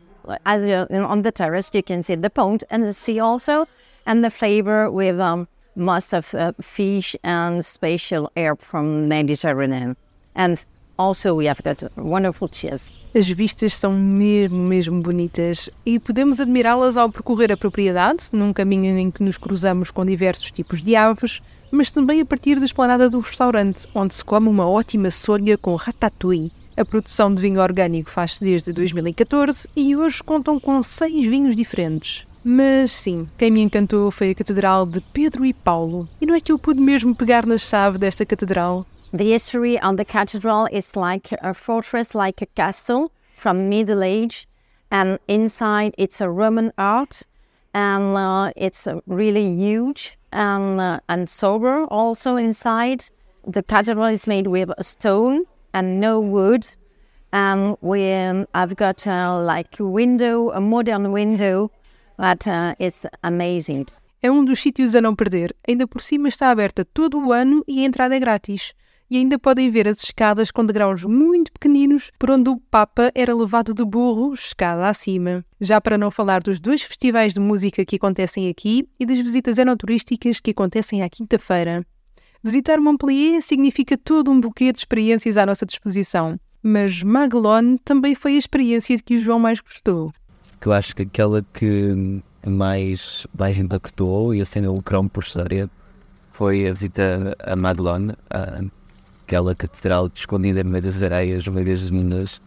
As 0.47 0.65
you, 0.65 0.97
on 0.97 1.21
the 1.21 1.33
terrace, 1.33 1.71
you 1.75 1.83
can 1.83 2.03
see 2.03 2.15
the 2.15 2.31
pond 2.31 2.65
and 2.71 2.85
the 2.85 2.95
sea 2.95 3.21
also, 3.21 3.69
and 4.07 4.25
the 4.25 4.31
flavor 4.31 4.91
with 4.91 5.21
um, 5.21 5.49
most 5.77 6.15
of 6.15 6.35
uh, 6.35 6.53
fish 6.61 7.17
and 7.23 7.63
special 7.63 8.31
air 8.35 8.57
from 8.57 9.09
Mediterranean. 9.09 9.97
And 10.35 10.57
also 10.99 11.35
we 11.35 11.49
have 11.49 11.63
got 11.63 11.83
wonderful 11.97 12.49
cheese. 12.49 12.91
As 13.15 13.29
vistas 13.29 13.75
são 13.75 13.93
mesmo, 13.93 14.59
mesmo 14.59 15.01
bonitas 15.01 15.71
e 15.87 15.99
podemos 15.99 16.41
admirá-las 16.41 16.97
ao 16.97 17.11
percorrer 17.11 17.53
a 17.53 17.57
propriedade, 17.57 18.31
num 18.33 18.53
caminho 18.53 18.99
em 18.99 19.11
que 19.11 19.23
nos 19.23 19.37
cruzamos 19.37 19.91
com 19.91 20.05
diversos 20.05 20.51
tipos 20.51 20.83
de 20.83 20.97
aves, 20.97 21.41
mas 21.71 21.91
também 21.91 22.21
a 22.21 22.27
partir 22.27 22.59
da 22.59 22.65
esplanada 22.65 23.09
do 23.09 23.21
restaurante, 23.21 23.87
onde 23.95 24.15
se 24.15 24.25
come 24.25 24.49
uma 24.49 24.69
ótima 24.69 25.11
solha 25.11 25.57
com 25.57 25.75
ratatouille. 25.77 26.51
A 26.77 26.85
produção 26.85 27.33
de 27.33 27.41
vinho 27.41 27.61
orgânico 27.61 28.11
faz-se 28.11 28.43
desde 28.43 28.73
2014 28.73 29.69
e 29.77 29.95
hoje 29.95 30.21
contam 30.25 30.59
com 30.59 30.83
seis 30.83 31.25
vinhos 31.29 31.55
diferentes. 31.55 32.25
Mas 32.47 32.93
sim, 32.93 33.27
quem 33.39 33.51
me 33.51 33.63
encantou 33.63 34.11
foi 34.11 34.31
a 34.31 34.35
Catedral 34.35 34.85
de 34.85 35.01
Pedro 35.01 35.47
e 35.47 35.55
Paulo. 35.55 36.07
E 36.21 36.27
não 36.27 36.35
é 36.35 36.41
que 36.41 36.53
eu 36.53 36.59
pude 36.59 36.79
mesmo 36.79 37.17
pegar 37.17 37.47
na 37.47 37.57
chave 37.57 37.97
desta 37.97 38.27
catedral? 38.27 38.85
The 39.17 39.25
history 39.25 39.79
on 39.83 39.97
the 39.97 40.05
cathedral 40.05 40.67
is 40.71 40.93
like 40.95 41.35
a 41.41 41.55
fortress, 41.55 42.15
like 42.15 42.45
a 42.45 42.47
castle 42.55 43.11
from 43.35 43.71
Middle 43.71 44.03
Age, 44.03 44.47
and 44.91 45.19
inside 45.27 45.95
it's 45.97 46.21
a 46.21 46.29
Roman 46.29 46.71
art, 46.77 47.23
and 47.73 48.15
uh, 48.15 48.53
it's 48.57 48.87
uh, 48.87 49.01
really 49.07 49.49
huge 49.57 50.19
and 50.31 50.79
uh, 50.79 51.01
and 51.09 51.31
sober 51.31 51.85
also 51.85 52.37
inside. 52.37 53.05
The 53.47 53.63
cathedral 53.63 54.13
is 54.13 54.27
made 54.27 54.49
with 54.49 54.71
stone 54.81 55.47
and 55.73 55.99
no 55.99 56.21
wood, 56.21 56.67
and 57.33 57.79
we 57.81 58.13
um, 58.13 58.47
I've 58.53 58.77
got 58.77 59.07
uh, 59.07 59.41
like 59.41 59.81
a 59.81 59.87
window, 59.87 60.51
a 60.51 60.61
modern 60.61 61.11
window, 61.13 61.71
but 62.17 62.47
uh, 62.47 62.75
it's 62.79 63.07
amazing. 63.23 63.87
É 64.23 64.31
um 64.31 64.45
dos 64.45 64.63
sítios 64.63 64.95
a 64.95 65.01
não 65.01 65.15
perder. 65.15 65.55
Ainda 65.69 65.87
por 65.87 66.01
cima 66.01 66.29
está 66.29 66.51
aberta 66.51 66.85
todo 66.85 67.19
o 67.19 67.33
ano 67.33 67.63
e 67.69 67.81
a 67.81 67.85
entrada 67.85 68.17
é 68.17 68.19
grátis. 68.19 68.73
E 69.11 69.19
ainda 69.19 69.39
podem 69.39 69.69
ver 69.71 69.87
as 69.87 70.03
escadas 70.03 70.51
com 70.51 70.65
degraus 70.65 71.05
muito 71.05 71.53
pequeninos 71.53 72.11
por 72.19 72.31
onde 72.31 72.49
o 72.49 72.57
Papa 72.57 73.13
era 73.15 73.37
levado 73.37 73.75
de 73.75 73.85
burro, 73.85 74.33
escada 74.33 74.89
acima. 74.89 75.45
Já 75.61 75.79
para 75.81 75.99
não 75.99 76.11
falar 76.11 76.43
dos 76.43 76.59
dois 76.59 76.83
festivais 76.83 77.35
de 77.35 77.41
música 77.41 77.85
que 77.85 77.97
acontecem 77.97 78.49
aqui 78.49 78.89
e 78.99 79.05
das 79.05 79.19
visitas 79.19 79.59
enoturísticas 79.59 80.41
que 80.41 80.53
acontecem 80.53 81.03
à 81.03 81.09
quinta-feira. 81.09 81.87
Visitar 82.43 82.81
Montpellier 82.81 83.43
significa 83.43 83.97
todo 83.97 84.31
um 84.31 84.41
buquê 84.41 84.73
de 84.73 84.79
experiências 84.79 85.37
à 85.37 85.45
nossa 85.45 85.67
disposição. 85.67 86.41
Mas 86.63 87.03
Maglone 87.03 87.79
também 87.85 88.15
foi 88.15 88.37
a 88.37 88.39
experiência 88.39 88.97
que 88.99 89.17
o 89.17 89.21
João 89.21 89.39
mais 89.39 89.61
gostou. 89.61 90.13
Que 90.65 90.69
eu 90.69 90.73
acho 90.73 90.97
que 90.97 91.03
aquela 91.03 91.45
que 91.53 92.23
mais, 92.47 93.27
mais 93.39 93.59
impactou 93.59 94.35
e 94.35 94.41
acendeu 94.41 94.75
o 94.75 94.83
cromo 94.83 95.11
por 95.11 95.23
história 95.23 95.69
foi 96.33 96.67
a 96.67 96.73
visita 96.73 97.37
a 97.39 97.55
Maglone, 97.55 98.15
aquela 99.27 99.55
catedral 99.55 100.11
escondida 100.15 100.65
no 100.65 100.71
meio 100.71 100.83
das 100.83 101.03
areias, 101.03 101.45
no 101.45 101.53
meio 101.53 101.67
das 101.67 101.91
minas, 101.91 102.41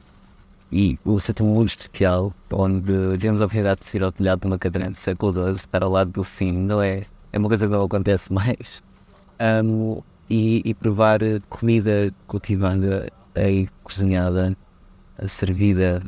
e 0.71 0.97
o 1.05 1.17
um 1.41 1.45
mundo 1.45 1.67
especial, 1.67 2.33
onde 2.51 2.91
tivemos 3.19 3.39
a 3.39 3.45
oportunidade 3.45 3.81
de 3.81 3.85
subir 3.85 4.03
ao 4.03 4.11
telhado 4.11 4.41
de 4.41 4.47
uma 4.47 4.57
cadeirante 4.57 4.93
do 4.93 4.97
século 4.97 5.33
XII, 5.33 5.51
estar 5.51 5.83
ao 5.83 5.91
lado 5.91 6.09
do 6.09 6.23
fim, 6.23 6.53
não 6.53 6.81
é? 6.81 7.03
É 7.31 7.37
uma 7.37 7.47
coisa 7.47 7.67
que 7.67 7.71
não 7.71 7.83
acontece 7.83 8.33
mais. 8.33 8.81
Um, 9.63 10.01
e, 10.27 10.63
e, 10.65 10.73
provar 10.73 11.19
comida 11.49 12.11
cultivada 12.25 13.11
e 13.35 13.69
cozinhada, 13.83 14.57
servida 15.27 16.01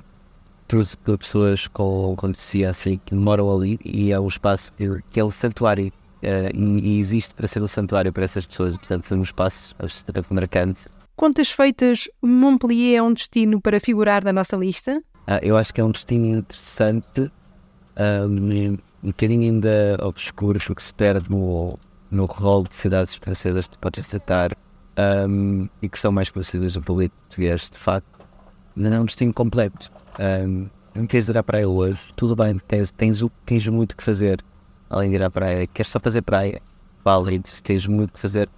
tudo 0.69 0.88
por 1.03 1.17
pessoas 1.17 1.67
com, 1.67 2.13
com 2.15 2.32
deficiência 2.32 2.95
que 3.03 3.15
moram 3.15 3.51
ali 3.51 3.79
e 3.84 4.12
é 4.12 4.19
um 4.19 4.27
espaço 4.27 4.71
que, 5.10 5.19
é 5.19 5.23
um 5.23 5.29
santuário 5.29 5.91
Uh, 6.21 6.51
e, 6.53 6.97
e, 6.97 6.99
existe 6.99 7.34
para 7.34 7.48
ser 7.48 7.63
um 7.63 7.67
santuário 7.67 8.12
para 8.12 8.25
essas 8.25 8.46
pessoas, 8.46 8.75
portanto 8.75 9.06
foi 9.06 9.17
um 9.17 9.23
espaço 9.23 9.73
absolutamente 9.79 10.33
marcante. 10.33 10.81
Contas 11.15 11.50
feitas, 11.50 12.10
Montpellier 12.21 12.98
é 12.98 13.02
um 13.02 13.13
destino 13.13 13.62
para 13.62 13.79
figurar 13.79 14.21
na 14.25 14.33
nossa 14.33 14.58
lista? 14.58 15.02
Uh, 15.25 15.39
eu 15.41 15.56
acho 15.56 15.73
que 15.73 15.79
é 15.79 15.83
um 15.85 15.91
destino 15.91 16.39
interessante, 16.39 17.31
um, 18.27 18.77
um 19.02 19.08
bocadinho 19.08 19.44
ainda 19.44 19.98
obscuro, 20.02 20.60
porque 20.60 20.81
se 20.81 20.94
perde 20.94 21.31
no, 21.31 21.79
no 22.12 22.25
rol 22.25 22.63
de 22.63 22.75
cidades 22.75 23.15
francesas 23.15 23.65
que 23.65 23.77
podes 23.77 24.06
citar 24.06 24.52
um, 25.25 25.69
e 25.81 25.87
que 25.87 25.98
são 25.98 26.12
mais 26.12 26.29
conhecidas 26.29 26.75
no 26.75 26.81
público 26.81 27.15
português, 27.15 27.69
de 27.69 27.77
facto, 27.77 28.19
mas 28.76 28.92
é 28.92 29.00
um 29.00 29.06
destino 29.06 29.34
completo. 29.34 29.92
Um, 30.20 30.67
não 30.94 31.08
queres 31.08 31.30
ir 31.30 31.38
à 31.38 31.44
praia 31.44 31.67
hoje, 31.67 32.00
tudo 32.15 32.36
bem, 32.36 32.60
tens, 32.67 32.92
tens, 32.92 33.24
tens 33.46 33.67
muito 33.67 33.96
que 33.96 34.04
fazer 34.04 34.44
além 34.90 35.10
de 35.10 35.17
ir 35.17 35.24
à 35.24 35.30
praia, 35.30 35.67
queres 35.67 35.92
só 35.92 36.00
fazer 36.00 36.22
praia, 36.22 36.62
se 37.46 37.62
tens 37.62 37.86
muito 37.86 38.13
que 38.13 38.20
fazer, 38.20 38.50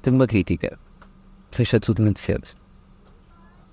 tenho 0.00 0.16
uma 0.16 0.26
crítica. 0.26 0.78
Fecha 1.50 1.78
tudo 1.80 2.02
muito 2.02 2.18
cedo. 2.18 2.48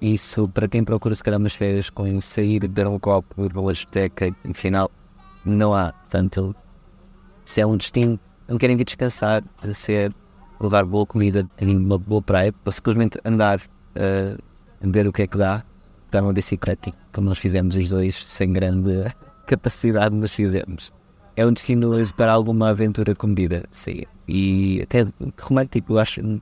Isso, 0.01 0.47
para 0.49 0.67
quem 0.67 0.83
procura 0.83 1.13
se 1.13 1.23
calhar 1.23 1.39
umas 1.39 1.55
férias 1.55 1.89
com 1.89 2.19
sair, 2.21 2.59
beber 2.61 2.87
um 2.87 2.97
copo, 2.97 3.45
ir 3.45 3.49
para 3.49 3.61
uma 3.61 3.73
discoteca, 3.73 4.35
no 4.43 4.53
final, 4.53 4.89
não 5.45 5.73
há. 5.73 5.91
Portanto, 5.93 6.55
se 7.45 7.61
é 7.61 7.65
um 7.65 7.77
destino, 7.77 8.19
não 8.47 8.57
querem 8.57 8.75
vir 8.75 8.85
descansar, 8.85 9.43
ser 9.73 10.13
levar 10.59 10.85
boa 10.85 11.05
comida, 11.05 11.47
uma 11.61 11.97
boa 11.97 12.21
praia, 12.21 12.53
ou 12.65 12.71
simplesmente 12.71 13.19
andar, 13.23 13.59
uh, 13.59 14.41
ver 14.81 15.07
o 15.07 15.13
que 15.13 15.23
é 15.23 15.27
que 15.27 15.37
dá, 15.37 15.63
dar 16.11 16.23
uma 16.23 16.33
bicicleta, 16.33 16.91
como 17.13 17.29
nós 17.29 17.37
fizemos 17.37 17.75
os 17.75 17.89
dois, 17.89 18.25
sem 18.25 18.51
grande 18.51 19.05
capacidade, 19.45 20.15
mas 20.15 20.33
fizemos. 20.33 20.91
É 21.35 21.45
um 21.45 21.53
destino 21.53 21.91
para 22.17 22.31
alguma 22.31 22.69
aventura 22.69 23.15
comida, 23.15 23.63
sim. 23.71 24.03
E 24.27 24.81
até 24.81 25.07
romântico, 25.39 25.93
eu 25.93 25.99
acho 25.99 26.21
um 26.21 26.41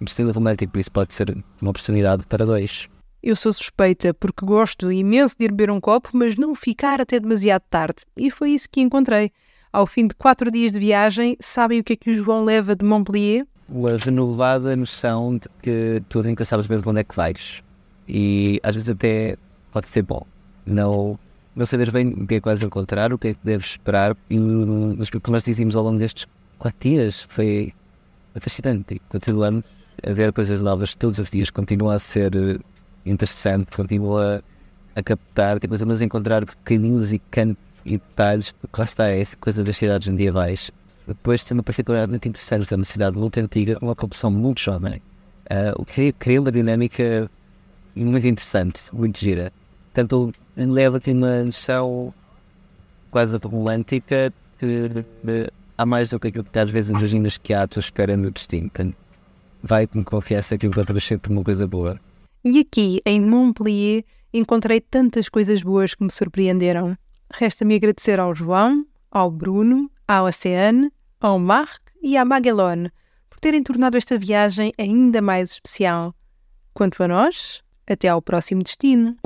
destino 0.00 0.30
romântico, 0.32 0.72
por 0.72 0.78
isso 0.78 0.92
pode 0.92 1.12
ser 1.12 1.36
uma 1.60 1.70
oportunidade 1.70 2.26
para 2.26 2.46
dois. 2.46 2.88
Eu 3.20 3.34
sou 3.34 3.52
suspeita 3.52 4.14
porque 4.14 4.46
gosto 4.46 4.92
imenso 4.92 5.34
de 5.36 5.46
ir 5.46 5.50
beber 5.50 5.70
um 5.72 5.80
copo, 5.80 6.10
mas 6.12 6.36
não 6.36 6.54
ficar 6.54 7.00
até 7.00 7.18
demasiado 7.18 7.62
tarde. 7.68 8.04
E 8.16 8.30
foi 8.30 8.50
isso 8.50 8.68
que 8.70 8.80
encontrei. 8.80 9.32
Ao 9.72 9.86
fim 9.86 10.06
de 10.06 10.14
quatro 10.14 10.50
dias 10.50 10.72
de 10.72 10.78
viagem, 10.78 11.36
sabem 11.40 11.80
o 11.80 11.84
que 11.84 11.94
é 11.94 11.96
que 11.96 12.10
o 12.10 12.14
João 12.14 12.44
leva 12.44 12.76
de 12.76 12.84
Montpellier? 12.84 13.44
Uma 13.68 13.96
renovada 13.96 14.74
noção 14.76 15.36
de 15.36 15.48
que 15.60 16.02
tu 16.08 16.22
nunca 16.22 16.44
sabes 16.44 16.68
mesmo 16.68 16.90
onde 16.90 17.00
é 17.00 17.04
que 17.04 17.14
vais. 17.14 17.62
E 18.08 18.60
às 18.62 18.74
vezes 18.74 18.88
até 18.88 19.36
pode 19.70 19.88
ser 19.88 20.02
bom. 20.02 20.26
Não, 20.64 21.18
não 21.54 21.66
saberes 21.66 21.92
bem 21.92 22.08
o 22.08 22.26
que 22.26 22.36
é 22.36 22.40
que 22.40 22.46
vais 22.46 22.62
encontrar, 22.62 23.12
o 23.12 23.18
que 23.18 23.28
é 23.28 23.34
que 23.34 23.40
deves 23.42 23.70
esperar. 23.70 24.16
E 24.30 24.38
o 24.38 25.20
que 25.22 25.30
nós 25.30 25.44
dizíamos 25.44 25.76
ao 25.76 25.84
longo 25.84 25.98
destes 25.98 26.26
quatro 26.58 26.88
dias 26.88 27.26
foi 27.28 27.72
fascinante. 28.40 29.00
Continuamos 29.08 29.64
a 30.02 30.12
ver 30.12 30.32
coisas 30.32 30.60
novas 30.60 30.94
todos 30.94 31.18
os 31.18 31.30
dias, 31.30 31.50
continua 31.50 31.94
a 31.94 31.98
ser 31.98 32.34
eh, 32.34 32.58
interessante, 33.04 33.74
continua 33.74 34.42
a, 34.94 35.02
captar, 35.02 35.58
depois 35.58 35.82
a 35.82 36.04
encontrar 36.04 36.44
pequeninos 36.46 37.12
e 37.12 37.18
cantos 37.18 37.62
e 37.84 37.92
detalhes, 37.92 38.52
porque 38.52 38.80
lá 38.80 38.84
está, 38.84 39.08
é 39.08 39.20
essa 39.20 39.36
coisa 39.36 39.64
das 39.64 39.76
cidades 39.76 40.08
medievais. 40.08 40.70
Depois 41.06 41.44
tem 41.44 41.56
uma 41.56 41.62
particularidade 41.62 42.28
interessante, 42.28 42.72
é 42.72 42.76
uma 42.76 42.84
cidade 42.84 43.18
muito 43.18 43.38
antiga, 43.40 43.78
uma 43.80 43.96
população 43.96 44.30
muito 44.30 44.60
jovem, 44.60 45.00
uh, 45.50 45.80
o 45.80 45.84
que 45.84 46.12
cria 46.12 46.40
uma 46.40 46.52
dinâmica 46.52 47.30
muito 48.04 48.26
interessante, 48.26 48.82
muito 48.92 49.18
gira. 49.18 49.52
Portanto, 49.92 50.32
leva 50.56 50.98
aqui 50.98 51.12
uma 51.12 51.44
noção 51.44 52.12
quase 53.10 53.36
romântica 53.36 54.32
que 54.58 55.04
há 55.76 55.86
mais 55.86 56.10
do 56.10 56.20
que 56.20 56.28
aquilo 56.28 56.44
que 56.44 56.58
às 56.58 56.70
vezes 56.70 56.90
imaginas 56.90 57.38
que 57.38 57.54
há 57.54 57.62
à 57.62 57.66
tua 57.68 57.80
espera 57.80 58.16
no 58.16 58.30
destino. 58.30 58.70
Portanto, 58.70 58.96
vai-me 59.62 60.04
confiar 60.04 60.42
se 60.42 60.54
aquilo 60.54 60.72
vai 60.72 61.00
sempre 61.00 61.32
uma 61.32 61.42
coisa 61.42 61.66
boa. 61.66 62.00
E 62.44 62.60
aqui, 62.60 63.00
em 63.04 63.20
Montpellier, 63.20 64.04
encontrei 64.32 64.80
tantas 64.80 65.28
coisas 65.28 65.62
boas 65.62 65.94
que 65.94 66.04
me 66.04 66.10
surpreenderam. 66.10 66.96
Resta-me 67.32 67.74
agradecer 67.74 68.20
ao 68.20 68.34
João, 68.34 68.86
ao 69.10 69.30
Bruno, 69.30 69.90
ao 70.06 70.26
Oceane, 70.26 70.90
ao 71.20 71.38
Marc 71.38 71.80
e 72.02 72.16
à 72.16 72.24
Maguelone 72.24 72.90
por 73.38 73.40
terem 73.40 73.62
tornado 73.62 73.96
esta 73.96 74.18
viagem 74.18 74.72
ainda 74.76 75.22
mais 75.22 75.52
especial. 75.52 76.12
Quanto 76.74 77.00
a 77.04 77.06
nós, 77.06 77.62
até 77.92 78.08
ao 78.08 78.22
próximo 78.22 78.62
destino. 78.62 79.16